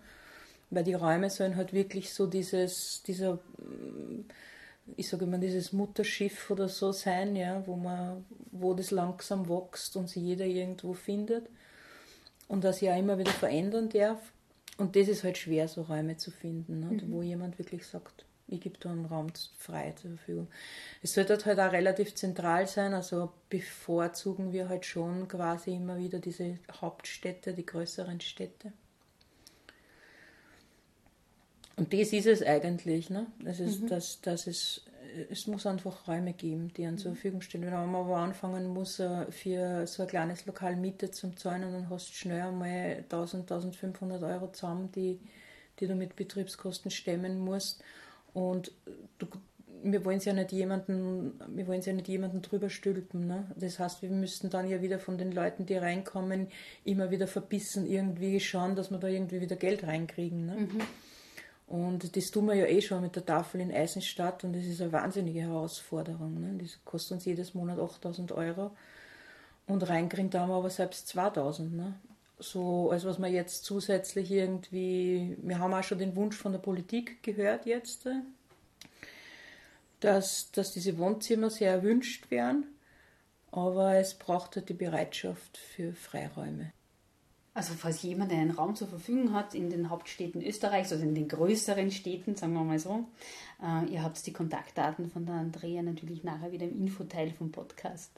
[0.69, 3.39] Weil die Räume sollen halt wirklich so dieses, dieser
[4.95, 9.95] ich sage immer, dieses Mutterschiff oder so sein, ja, wo man, wo das langsam wächst
[9.95, 11.49] und sich jeder irgendwo findet
[12.47, 14.19] und das ja immer wieder verändern darf.
[14.77, 17.11] Und das ist halt schwer, so Räume zu finden, ne, mhm.
[17.11, 19.27] wo jemand wirklich sagt, ich gebe da einen Raum
[19.57, 20.47] frei zur Verfügung.
[21.01, 26.19] Es sollte halt auch relativ zentral sein, also bevorzugen wir halt schon quasi immer wieder
[26.19, 28.71] diese Hauptstädte, die größeren Städte.
[31.77, 33.09] Und das ist es eigentlich.
[33.09, 33.27] Ne?
[33.39, 33.87] Das ist, mhm.
[33.87, 34.81] dass, dass es,
[35.29, 37.15] es muss einfach Räume geben, die an zur mhm.
[37.15, 37.61] Verfügung stehen.
[37.61, 41.89] Wenn man aber anfangen muss, äh, für so ein kleines Lokal Miete zu zahlen, dann
[41.89, 45.19] hast du schnell einmal 1000, 1500 Euro zusammen, die,
[45.79, 47.83] die du mit Betriebskosten stemmen musst.
[48.33, 48.71] Und
[49.19, 49.27] du,
[49.83, 53.27] wir wollen ja nicht jemanden, wir wollen ja nicht jemanden drüber stülpen.
[53.27, 53.51] Ne?
[53.55, 56.47] Das heißt, wir müssten dann ja wieder von den Leuten, die reinkommen,
[56.83, 60.47] immer wieder verbissen irgendwie schauen, dass wir da irgendwie wieder Geld reinkriegen.
[60.47, 60.55] Ne?
[60.55, 60.81] Mhm.
[61.67, 64.81] Und das tun wir ja eh schon mit der Tafel in Eisenstadt und das ist
[64.81, 66.39] eine wahnsinnige Herausforderung.
[66.39, 66.63] Ne?
[66.63, 68.71] Das kostet uns jedes Monat 8000 Euro
[69.67, 71.75] und reinkriegen da haben wir aber selbst 2000.
[71.75, 71.99] Ne?
[72.39, 76.59] So, als was wir jetzt zusätzlich irgendwie, wir haben auch schon den Wunsch von der
[76.59, 78.07] Politik gehört jetzt,
[79.99, 82.65] dass, dass diese Wohnzimmer sehr erwünscht werden,
[83.51, 86.71] aber es braucht halt die Bereitschaft für Freiräume.
[87.57, 91.27] Also falls jemand einen Raum zur Verfügung hat in den Hauptstädten Österreichs, also in den
[91.27, 93.05] größeren Städten, sagen wir mal so,
[93.63, 98.11] äh, ihr habt die Kontaktdaten von der Andrea natürlich nachher wieder im Infoteil vom Podcast.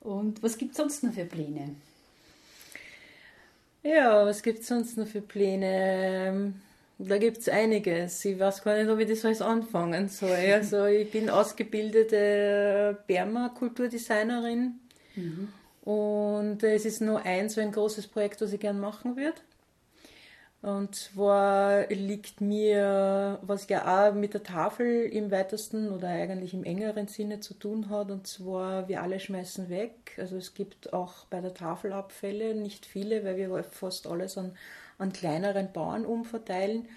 [0.00, 1.74] Und was gibt es sonst noch für Pläne?
[3.82, 6.52] Ja, was gibt es sonst noch für Pläne?
[6.98, 8.22] Da gibt es einiges.
[8.26, 10.36] Ich weiß gar nicht, ob ich das alles anfangen soll.
[10.52, 14.80] Also ich bin ausgebildete Permakulturdesignerin
[15.16, 15.48] mhm.
[15.82, 19.40] Und es ist nur ein so ein großes Projekt, das ich gerne machen würde.
[20.62, 26.64] Und zwar liegt mir, was ja auch mit der Tafel im weitesten oder eigentlich im
[26.64, 30.12] engeren Sinne zu tun hat, und zwar wir alle schmeißen weg.
[30.18, 34.54] Also es gibt auch bei der Tafel Abfälle, nicht viele, weil wir fast alles an,
[34.98, 36.88] an kleineren Bauern umverteilen.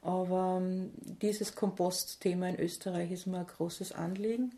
[0.00, 4.52] Aber ähm, dieses Kompostthema in Österreich ist mir ein großes Anliegen.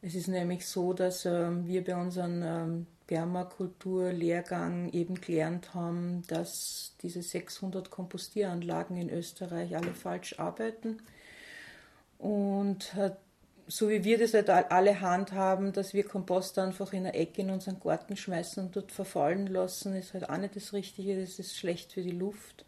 [0.00, 6.94] Es ist nämlich so, dass ähm, wir bei unseren ähm, Permakultur-Lehrgang eben gelernt haben, dass
[7.02, 11.02] diese 600 Kompostieranlagen in Österreich alle falsch arbeiten.
[12.18, 13.10] Und äh,
[13.66, 17.50] so wie wir das halt alle handhaben, dass wir Kompost einfach in eine Ecke in
[17.50, 21.20] unseren Garten schmeißen und dort verfallen lassen, ist halt auch nicht das Richtige.
[21.20, 22.64] Das ist schlecht für die Luft.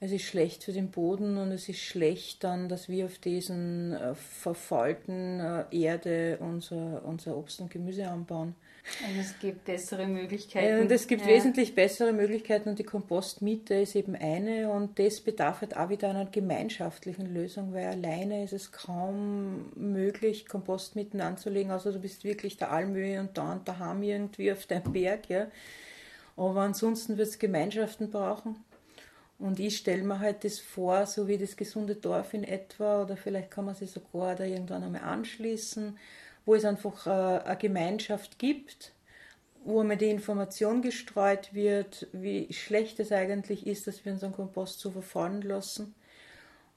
[0.00, 3.92] Es ist schlecht für den Boden und es ist schlecht dann, dass wir auf diesen
[3.94, 8.54] äh, verfaulten äh, Erde unser, unser Obst und Gemüse anbauen.
[9.06, 10.80] Und es gibt bessere Möglichkeiten.
[10.80, 11.28] Und es gibt ja.
[11.28, 16.10] wesentlich bessere Möglichkeiten und die Kompostmiete ist eben eine und das bedarf halt auch wieder
[16.10, 22.56] einer gemeinschaftlichen Lösung, weil alleine ist es kaum möglich, Kompostmieten anzulegen, außer du bist wirklich
[22.56, 25.28] der Almöhe und da und daheim irgendwie auf deinem Berg.
[25.28, 25.48] Ja.
[26.36, 28.56] Aber ansonsten wird es Gemeinschaften brauchen.
[29.38, 33.16] Und ich stelle mir halt das vor, so wie das gesunde Dorf in etwa, oder
[33.16, 35.96] vielleicht kann man sich sogar da irgendwann einmal anschließen
[36.48, 37.10] wo es einfach äh,
[37.44, 38.94] eine Gemeinschaft gibt,
[39.64, 44.80] wo mir die Information gestreut wird, wie schlecht es eigentlich ist, dass wir unseren Kompost
[44.80, 45.94] so verfahren lassen.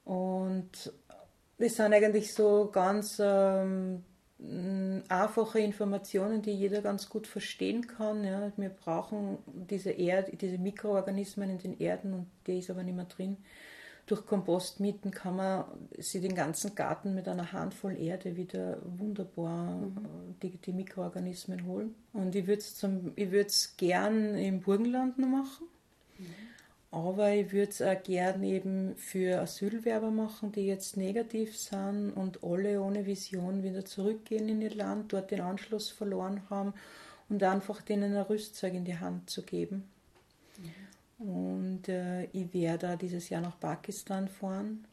[0.04, 0.92] Und
[1.56, 4.04] das sind eigentlich so ganz ähm,
[5.08, 8.24] einfache Informationen, die jeder ganz gut verstehen kann.
[8.24, 8.52] Ja.
[8.56, 13.04] Wir brauchen diese, Erd diese Mikroorganismen in den Erden und die ist aber nicht mehr
[13.04, 13.36] drin
[14.06, 15.64] durch Kompostmieten kann man
[15.96, 20.34] sich den ganzen Garten mit einer Handvoll Erde wieder wunderbar mhm.
[20.42, 21.94] die, die, Mikroorganismen holen.
[22.12, 22.62] Und ich würde
[23.46, 25.66] es gern im Burgenland noch machen.
[26.18, 26.24] Mhm.
[26.92, 32.44] Aber ich würde es auch gern eben für Asylwerber machen, die jetzt negativ sind und
[32.44, 36.74] alle ohne Vision wieder zurückgehen in ihr Land, dort den Anschluss verloren haben
[37.30, 39.88] und einfach denen ein Rüstzeug in die Hand zu geben.
[41.18, 44.84] Und äh, ich werde dieses Jahr nach Pakistan fahren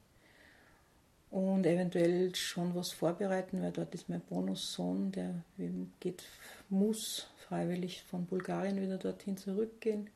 [1.32, 5.44] und eventuell schon was vorbereiten, weil dort ist mein Bonussohn, der
[6.00, 6.24] geht,
[6.70, 10.10] muss freiwillig von Bulgarien wieder dorthin zurückgehen.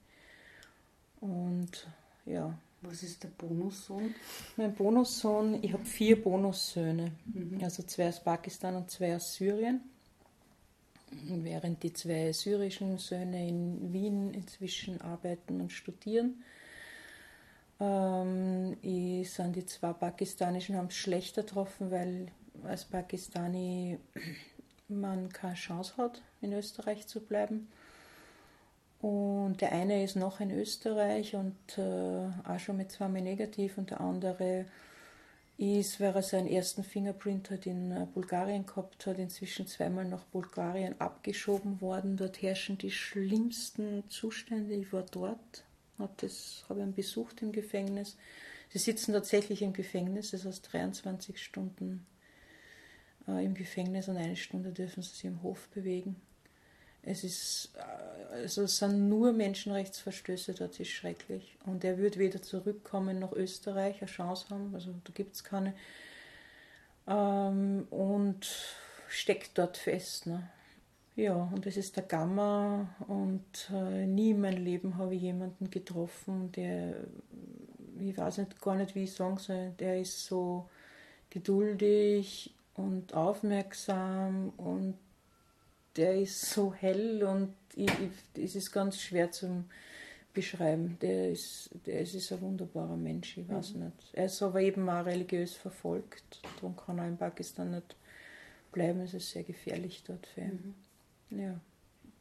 [1.23, 1.87] Und
[2.25, 2.57] ja.
[2.81, 4.13] Was ist der Bonussohn?
[4.57, 7.59] Mein Bonussohn, ich habe vier Bonussöhne, mhm.
[7.63, 9.81] also zwei aus Pakistan und zwei aus Syrien
[11.21, 16.43] während die zwei syrischen Söhne in Wien inzwischen arbeiten und studieren.
[17.79, 18.77] Ähm,
[19.23, 22.27] sind die zwei pakistanischen haben es schlechter getroffen, weil
[22.63, 23.99] als Pakistani
[24.87, 27.67] man keine Chance hat, in Österreich zu bleiben.
[29.03, 33.89] Und der eine ist noch in Österreich und äh, auch schon mit zweimal negativ und
[33.89, 34.63] der andere
[35.57, 40.23] ist, weil er seinen ersten Fingerprint hat in äh, Bulgarien gehabt hat, inzwischen zweimal nach
[40.23, 42.15] Bulgarien abgeschoben worden.
[42.15, 44.73] Dort herrschen die schlimmsten Zustände.
[44.73, 45.65] Ich war dort,
[45.99, 46.13] habe
[46.69, 48.15] habe ihn besucht im Gefängnis.
[48.69, 52.05] Sie sitzen tatsächlich im Gefängnis, das heißt 23 Stunden
[53.27, 56.15] äh, im Gefängnis und eine Stunde dürfen sie sich im Hof bewegen.
[57.05, 61.57] Es ist, äh, also es sind nur Menschenrechtsverstöße, das ist schrecklich.
[61.65, 65.73] Und er wird weder zurückkommen nach Österreich, eine Chance haben, also da gibt es keine.
[67.05, 68.47] Ähm, und
[69.09, 70.27] steckt dort fest.
[70.27, 70.49] Ne?
[71.15, 75.69] Ja, und es ist der Gamma und äh, nie in meinem Leben habe ich jemanden
[75.69, 76.95] getroffen, der,
[77.99, 80.69] ich weiß nicht, gar nicht, wie ich sagen soll, der ist so
[81.29, 84.97] geduldig und aufmerksam und
[85.95, 89.63] der ist so hell und ich, ich, es ist ganz schwer zu
[90.33, 90.97] beschreiben.
[91.01, 93.85] Der ist, der ist, ist ein wunderbarer Mensch, ich weiß mhm.
[93.85, 94.09] nicht.
[94.13, 97.95] Er ist aber eben auch religiös verfolgt, darum kann er in Pakistan nicht
[98.71, 99.01] bleiben.
[99.01, 100.75] Es ist sehr gefährlich dort für ihn.
[101.29, 101.39] Mhm.
[101.39, 101.59] Ja.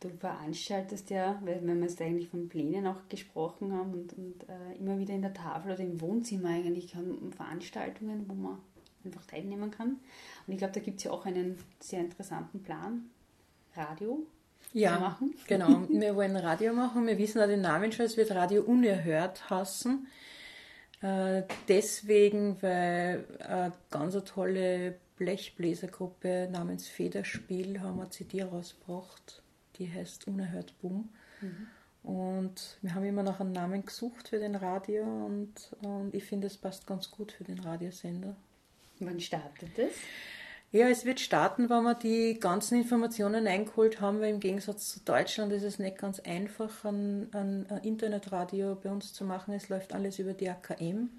[0.00, 4.48] Du veranstaltest ja, weil wenn wir jetzt eigentlich von Plänen auch gesprochen haben und, und
[4.48, 8.58] äh, immer wieder in der Tafel oder im Wohnzimmer eigentlich haben Veranstaltungen, wo man
[9.04, 10.00] einfach teilnehmen kann.
[10.46, 13.10] Und ich glaube, da gibt es ja auch einen sehr interessanten Plan,
[13.74, 14.26] Radio
[14.72, 15.34] ja, machen?
[15.46, 15.86] genau.
[15.88, 17.06] Wir wollen Radio machen.
[17.06, 20.06] Wir wissen auch den Namen schon, es wird Radio Unerhört hassen.
[21.02, 29.42] Äh, deswegen, weil eine ganz tolle Blechbläsergruppe namens Federspiel haben eine CD rausgebracht,
[29.76, 31.10] die heißt Unerhört Boom.
[31.40, 31.66] Mhm.
[32.02, 36.48] Und wir haben immer nach einem Namen gesucht für den Radio und, und ich finde,
[36.48, 38.34] es passt ganz gut für den Radiosender.
[38.98, 39.94] Wann startet es?
[40.74, 45.00] Ja, es wird starten, wenn wir die ganzen Informationen eingeholt haben, weil im Gegensatz zu
[45.00, 49.52] Deutschland ist es nicht ganz einfach, ein, ein, ein Internetradio bei uns zu machen.
[49.52, 51.10] Es läuft alles über die AKM.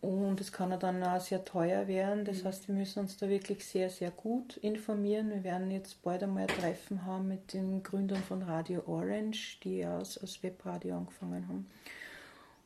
[0.00, 2.24] Und es kann ja dann auch sehr teuer werden.
[2.24, 2.46] Das mhm.
[2.46, 5.28] heißt, wir müssen uns da wirklich sehr, sehr gut informieren.
[5.28, 9.84] Wir werden jetzt bald einmal ein Treffen haben mit den Gründern von Radio Orange, die
[9.84, 11.66] als, als Webradio angefangen haben.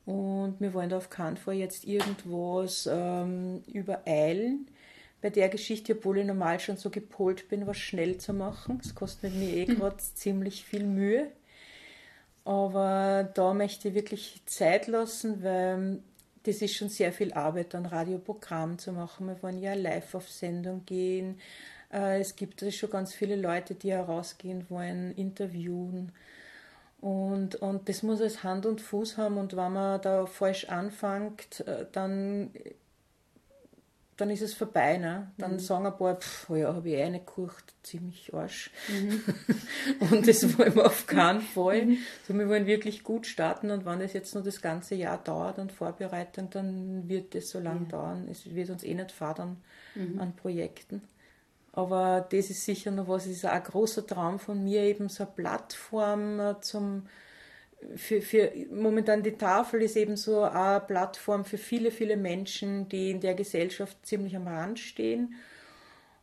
[0.07, 4.69] Und wir wollen da auf keinen Fall jetzt irgendwas ähm, übereilen
[5.21, 8.81] bei der Geschichte, obwohl ich normal schon so gepolt bin, was schnell zu machen.
[8.83, 11.31] Es kostet mir eh gerade ziemlich viel Mühe.
[12.45, 16.03] Aber da möchte ich wirklich Zeit lassen, weil
[16.45, 19.27] das ist schon sehr viel Arbeit, ein Radioprogramm zu machen.
[19.27, 21.39] Wir wollen ja live auf Sendung gehen.
[21.93, 26.13] Äh, es gibt schon ganz viele Leute, die herausgehen wollen, interviewen.
[27.01, 29.39] Und, und das muss als Hand und Fuß haben.
[29.39, 32.51] Und wenn man da falsch anfängt, äh, dann
[34.21, 34.99] dann ist es vorbei.
[34.99, 35.31] Ne?
[35.39, 35.59] Dann mhm.
[35.59, 38.71] sagen ein paar, pff, oh ja, habe ich eh eine gekocht, ziemlich Arsch.
[38.89, 39.23] Mhm.
[40.11, 41.87] und das wollen wir auf keinen Fall.
[41.87, 41.99] Mhm.
[42.27, 45.59] So, wir wollen wirklich gut starten und wenn es jetzt noch das ganze Jahr dauert
[45.59, 47.89] an Vorbereitung, dann wird das so lange ja.
[47.89, 48.29] dauern.
[48.31, 49.57] Es wird uns eh nicht fadern
[49.95, 50.21] mhm.
[50.21, 51.03] an Projekten.
[51.73, 55.25] Aber das ist sicher noch was, ist auch ein großer Traum von mir, eben so
[55.25, 57.07] eine Plattform äh, zum
[57.97, 63.11] für, für momentan die Tafel ist eben so eine Plattform für viele, viele Menschen, die
[63.11, 65.35] in der Gesellschaft ziemlich am Rand stehen.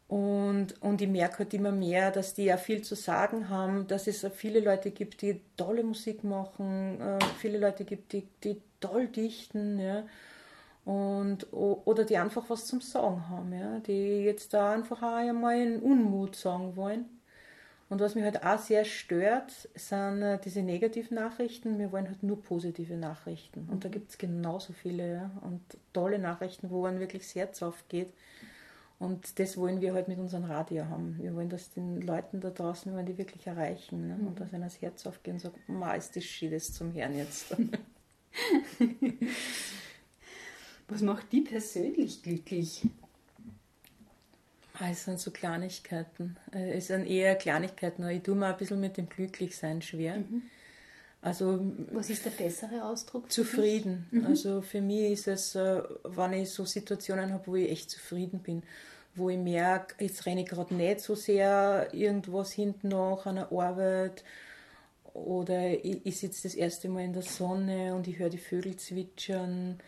[0.08, 4.08] Und, und ich merke halt immer mehr, dass die ja viel zu sagen haben, dass
[4.08, 9.08] es viele Leute gibt, die tolle Musik machen, äh, viele Leute gibt, die, die toll
[9.08, 10.06] dichten, ja.
[10.86, 15.56] Und, oder die einfach was zum Sagen haben, ja, die jetzt da einfach auch einmal
[15.56, 17.17] einen Unmut sagen wollen.
[17.90, 21.80] Und was mich halt auch sehr stört, sind äh, diese negativen Nachrichten.
[21.80, 23.70] Wir wollen halt nur positive Nachrichten.
[23.72, 25.32] Und da gibt es genauso viele ja?
[25.42, 25.62] und
[25.94, 28.12] tolle Nachrichten, wo man wirklich das Herz aufgeht.
[29.00, 31.18] Und das wollen wir halt mit unserem Radio haben.
[31.20, 34.08] Wir wollen das den Leuten da draußen, wir wollen die wirklich erreichen.
[34.08, 34.16] Ne?
[34.16, 34.36] Und mhm.
[34.36, 37.56] dass ihnen das Herz aufgeht und sagen, ma, ist das Schiedes zum Herrn jetzt.
[40.90, 42.88] Was macht die persönlich glücklich?
[44.80, 46.38] Ah, es sind so Kleinigkeiten.
[46.54, 48.08] Äh, es sind eher Kleinigkeiten.
[48.10, 50.18] Ich tue mir ein bisschen mit dem Glücklichsein schwer.
[50.18, 50.44] Mhm.
[51.22, 51.60] Also,
[51.92, 53.32] Was ist der bessere Ausdruck?
[53.32, 54.08] Zufrieden.
[54.12, 54.26] Mhm.
[54.28, 58.40] Also für mich ist es, äh, wenn ich so Situationen habe, wo ich echt zufrieden
[58.40, 58.64] bin,
[59.16, 63.52] wo ich merke, jetzt renne ich gerade nicht so sehr irgendwas hinten nach an der
[63.52, 64.24] Arbeit
[65.16, 68.76] oder ich, ich sitze das erste Mal in der Sonne und ich höre die Vögel
[68.78, 69.80] zwitschern.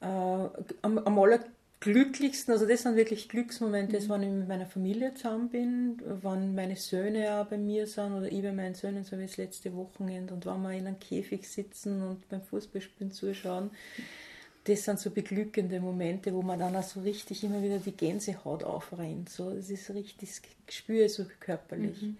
[0.00, 1.40] Äh, am, am aller
[1.86, 4.08] glücklichsten, also das sind wirklich Glücksmomente, mhm.
[4.08, 8.30] wenn ich mit meiner Familie zusammen bin, wenn meine Söhne auch bei mir sind oder
[8.30, 11.48] ich bei meinen Söhnen, so wie das letzte Wochenende und wenn wir in einem Käfig
[11.48, 13.70] sitzen und beim Fußballspielen zuschauen.
[14.64, 18.64] Das sind so beglückende Momente, wo man dann auch so richtig immer wieder die Gänsehaut
[18.64, 19.28] aufrennt.
[19.28, 22.02] So, das ist richtig, das spüre ich so körperlich.
[22.02, 22.16] Mhm.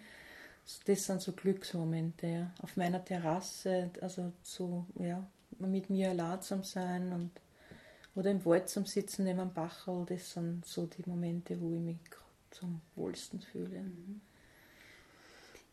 [0.85, 2.51] Das sind so Glücksmomente, ja.
[2.63, 5.27] Auf meiner Terrasse, also so, ja,
[5.59, 7.31] mit mir allein sein und
[8.17, 11.81] oder im Wald zum Sitzen neben einem Bachel, das sind so die Momente, wo ich
[11.81, 11.99] mich
[12.51, 13.83] zum wohlsten fühle.
[13.83, 14.21] Mhm.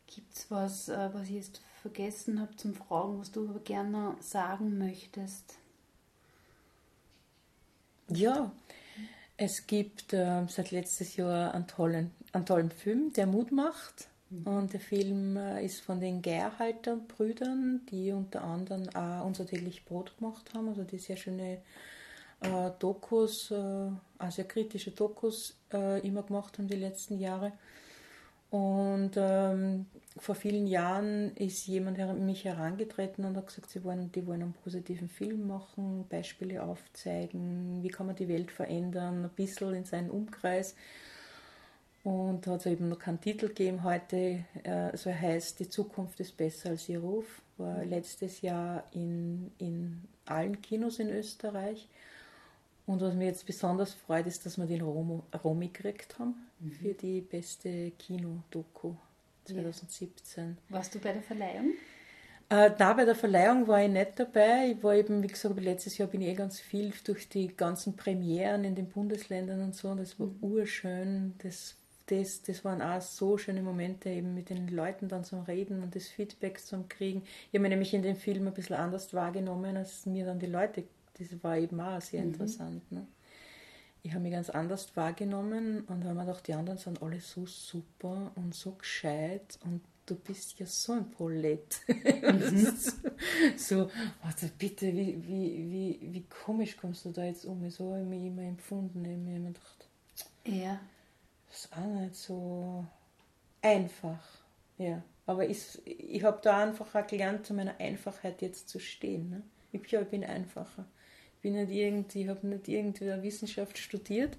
[0.06, 4.16] Gibt es was, äh, was ich jetzt vergessen habe zum Fragen, was du aber gerne
[4.20, 5.58] sagen möchtest?
[8.10, 8.52] Ja,
[9.38, 14.10] es gibt äh, seit letztes Jahr einen tollen, einen tollen Film, der Mut macht.
[14.30, 14.48] Mhm.
[14.48, 20.18] Und der Film äh, ist von den Gerhalter-Brüdern, die unter anderem auch unser täglich Brot
[20.18, 21.62] gemacht haben, also die sehr schöne
[22.44, 27.54] äh, Dokus, äh, also kritische Dokus äh, immer gemacht haben die letzten Jahre.
[28.54, 29.88] Und ähm,
[30.18, 34.44] vor vielen Jahren ist jemand an mich herangetreten und hat gesagt, sie wollen, die wollen
[34.44, 39.86] einen positiven Film machen, Beispiele aufzeigen, wie kann man die Welt verändern, ein bisschen in
[39.86, 40.76] seinen Umkreis.
[42.04, 44.46] Und hat es eben noch keinen Titel gegeben heute.
[44.64, 47.42] Äh, so heißt Die Zukunft ist besser als ihr Ruf.
[47.58, 51.88] War letztes Jahr in, in allen Kinos in Österreich.
[52.86, 56.72] Und was mir jetzt besonders freut, ist, dass wir den Romo, Romy gekriegt haben mhm.
[56.72, 58.94] für die beste Kino-Doku
[59.46, 60.58] 2017.
[60.70, 60.76] Ja.
[60.76, 61.72] Warst du bei der Verleihung?
[62.50, 64.74] Äh, na, bei der Verleihung war ich nicht dabei.
[64.76, 67.96] Ich war eben, wie gesagt, letztes Jahr bin ich eh ganz viel durch die ganzen
[67.96, 69.90] Premieren in den Bundesländern und so.
[69.90, 70.38] Und das war mhm.
[70.42, 71.34] urschön.
[71.38, 71.78] Das
[72.08, 75.96] das, das waren auch so schöne Momente, eben mit den Leuten dann zum Reden und
[75.96, 77.24] das Feedback zum Kriegen.
[77.50, 80.48] Ich habe mich nämlich in dem Film ein bisschen anders wahrgenommen, als mir dann die
[80.48, 80.84] Leute,
[81.18, 82.30] das war eben auch sehr mhm.
[82.30, 82.92] interessant.
[82.92, 83.08] Ne?
[84.02, 87.46] Ich habe mich ganz anders wahrgenommen und habe mir gedacht, die anderen sind alle so
[87.46, 91.80] super und so gescheit und du bist ja so ein Prolet.
[92.24, 92.78] Mhm.
[93.58, 93.90] so,
[94.22, 97.70] also bitte, wie, wie, wie, wie komisch kommst du da jetzt um?
[97.70, 99.04] So habe ich mich immer empfunden.
[99.04, 99.88] Ich habe mir immer gedacht,
[100.46, 100.80] ja.
[101.48, 102.86] das ist auch nicht so
[103.62, 104.24] einfach.
[104.78, 105.04] Ja.
[105.26, 109.30] Aber ich, ich habe da einfach auch gelernt, zu meiner Einfachheit jetzt zu stehen.
[109.30, 109.44] Ne?
[109.72, 110.86] Ich, ja, ich bin einfacher.
[111.44, 114.38] Ich bin nicht irgendwie, habe nicht irgendwie Wissenschaft studiert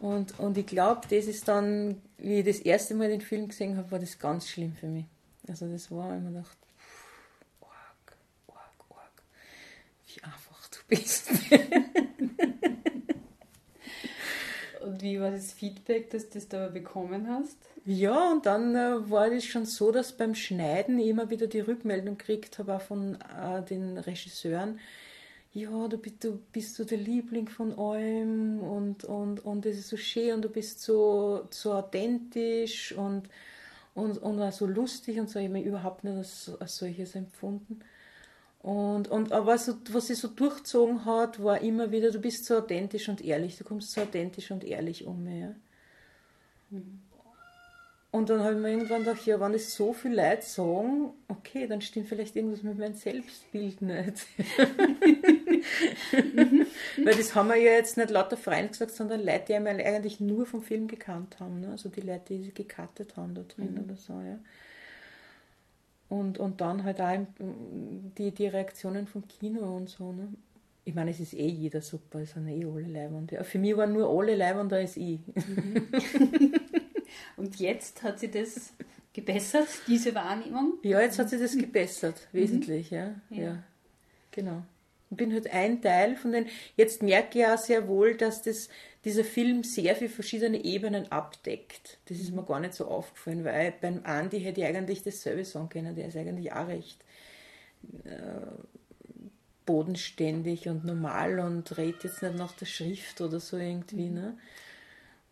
[0.00, 3.76] und, und ich glaube, das ist dann, wie ich das erste Mal den Film gesehen
[3.76, 5.04] habe, war das ganz schlimm für mich.
[5.46, 6.56] Also das war immer gedacht,
[7.60, 9.22] org, org, org,
[10.06, 11.28] wie einfach du bist.
[14.80, 17.58] und wie war das Feedback, das du da bekommen hast?
[17.84, 21.60] Ja, und dann äh, war das schon so, dass beim Schneiden ich immer wieder die
[21.60, 24.80] Rückmeldung gekriegt habe, auch von äh, den Regisseuren,
[25.52, 29.88] ja, du bist, du bist so der Liebling von allem und, und, und es ist
[29.88, 33.28] so schön und du bist so, so authentisch und,
[33.94, 35.38] und, und auch so lustig und so.
[35.40, 37.80] Ich habe mich überhaupt nicht als, als solches empfunden.
[38.62, 42.58] Und, und aber so, was sie so durchzogen hat, war immer wieder, du bist so
[42.58, 45.26] authentisch und ehrlich, du kommst so authentisch und ehrlich um.
[45.26, 45.54] Ja.
[46.70, 47.00] Mhm.
[48.12, 51.68] Und dann habe ich mir irgendwann gedacht, ja, wenn es so viele Leute sagen, okay,
[51.68, 54.26] dann stimmt vielleicht irgendwas mit meinem Selbstbild nicht.
[57.04, 60.18] Weil das haben wir ja jetzt nicht lauter Freunde gesagt, sondern Leute, die einmal eigentlich
[60.18, 61.60] nur vom Film gekannt haben.
[61.60, 61.68] Ne?
[61.70, 63.84] Also die Leute, die sie gecuttet haben da drin mhm.
[63.84, 64.40] oder so, ja.
[66.08, 70.10] Und, und dann halt auch die, die Reaktionen vom Kino und so.
[70.10, 70.26] Ne?
[70.84, 73.30] Ich meine, es ist eh jeder super, es sind eh alle Leibwand.
[73.30, 75.20] Ja, für mich waren nur alle Leibwand, da ist ich.
[75.28, 75.88] Mhm.
[77.36, 78.72] Und jetzt hat sie das
[79.12, 80.78] gebessert, diese Wahrnehmung?
[80.82, 82.38] Ja, jetzt hat sie das gebessert, mhm.
[82.38, 83.14] wesentlich, ja.
[83.30, 83.42] ja.
[83.42, 83.62] ja.
[84.30, 84.62] Genau.
[85.10, 86.46] Ich bin halt ein Teil von den.
[86.76, 88.68] Jetzt merke ich auch sehr wohl, dass das,
[89.04, 91.98] dieser Film sehr viele verschiedene Ebenen abdeckt.
[92.06, 95.68] Das ist mir gar nicht so aufgefallen, weil beim Andi hätte ich eigentlich dasselbe sagen
[95.68, 95.96] können.
[95.96, 97.04] Der ist eigentlich auch recht
[98.04, 98.46] äh,
[99.66, 104.10] bodenständig und normal und redet jetzt nicht nach der Schrift oder so irgendwie.
[104.10, 104.14] Mhm.
[104.14, 104.38] Ne?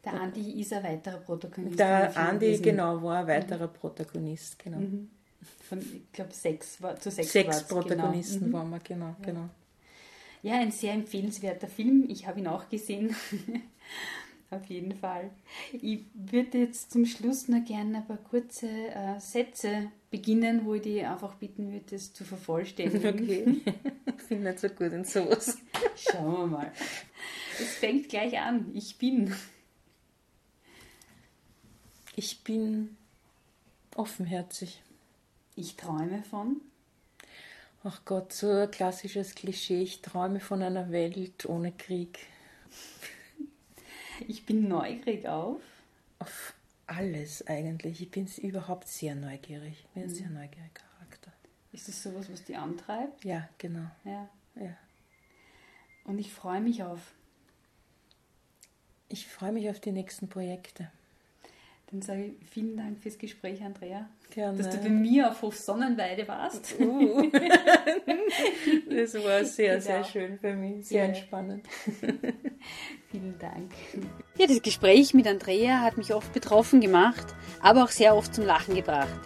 [0.04, 1.78] Der Andi ist ein weiterer Protagonist.
[1.78, 3.72] Der Andi, genau, war ein weiterer mhm.
[3.72, 4.78] Protagonist, genau.
[4.78, 5.10] Mhm.
[5.68, 7.80] Von, ich glaube, sechs, war, zu sechs, sechs genau.
[7.80, 8.58] Protagonisten genau.
[8.58, 9.16] waren wir, genau, ja.
[9.22, 9.48] genau.
[10.42, 12.06] Ja, ein sehr empfehlenswerter Film.
[12.08, 13.14] Ich habe ihn auch gesehen.
[14.50, 15.30] Auf jeden Fall.
[15.72, 20.82] Ich würde jetzt zum Schluss noch gerne ein paar kurze äh, Sätze beginnen, wo ich
[20.82, 23.60] dich einfach bitten würde, das zu vervollständigen.
[23.68, 23.74] Okay.
[24.18, 25.58] ich bin nicht so gut in sowas.
[25.96, 26.72] Schauen wir mal.
[27.60, 28.70] Es fängt gleich an.
[28.74, 29.34] Ich bin.
[32.18, 32.96] Ich bin
[33.94, 34.82] offenherzig.
[35.54, 36.60] Ich träume von.
[37.84, 39.82] Ach Gott, so ein klassisches Klischee.
[39.82, 42.18] Ich träume von einer Welt ohne Krieg.
[44.26, 45.62] Ich bin neugierig auf.
[46.18, 46.54] Auf
[46.88, 48.02] alles eigentlich.
[48.02, 49.78] Ich bin überhaupt sehr neugierig.
[49.78, 50.14] Ich bin ein mhm.
[50.14, 51.32] sehr neugieriger Charakter.
[51.70, 53.24] Ist das sowas, was dich antreibt?
[53.24, 53.88] Ja, genau.
[54.04, 54.28] Ja.
[54.56, 54.76] ja.
[56.02, 57.12] Und ich freue mich auf.
[59.08, 60.90] Ich freue mich auf die nächsten Projekte.
[61.90, 64.10] Dann sage ich vielen Dank fürs Gespräch, Andrea.
[64.30, 64.58] Gerne.
[64.58, 66.78] Dass du bei mir auf Hof Sonnenweide warst.
[66.78, 67.22] Uh.
[68.90, 69.84] das war sehr, genau.
[69.84, 70.86] sehr schön für mich.
[70.86, 71.08] Sehr ja.
[71.08, 71.66] entspannend.
[73.10, 73.72] vielen Dank.
[74.36, 77.26] Ja, das Gespräch mit Andrea hat mich oft betroffen gemacht,
[77.62, 79.20] aber auch sehr oft zum Lachen gebracht.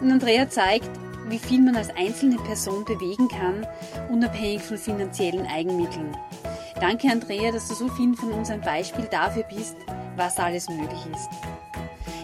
[0.00, 0.90] Und Andrea zeigt,
[1.28, 3.64] wie viel man als einzelne Person bewegen kann,
[4.10, 6.16] unabhängig von finanziellen Eigenmitteln.
[6.80, 9.76] Danke, Andrea, dass du so vielen von uns ein Beispiel dafür bist,
[10.16, 11.69] was alles möglich ist.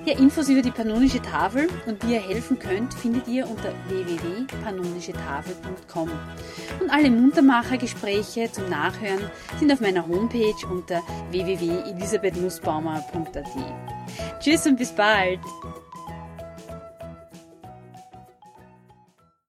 [0.07, 6.11] Ja, Infos über die Pannonische Tafel und wie ihr helfen könnt, findet ihr unter www.pannonischetafel.com.
[6.81, 9.29] Und alle Muntermacher-Gespräche zum Nachhören
[9.59, 11.03] sind auf meiner Homepage unter
[11.33, 13.49] www.elisabethnussbaumer.at.
[14.39, 15.41] Tschüss und bis bald!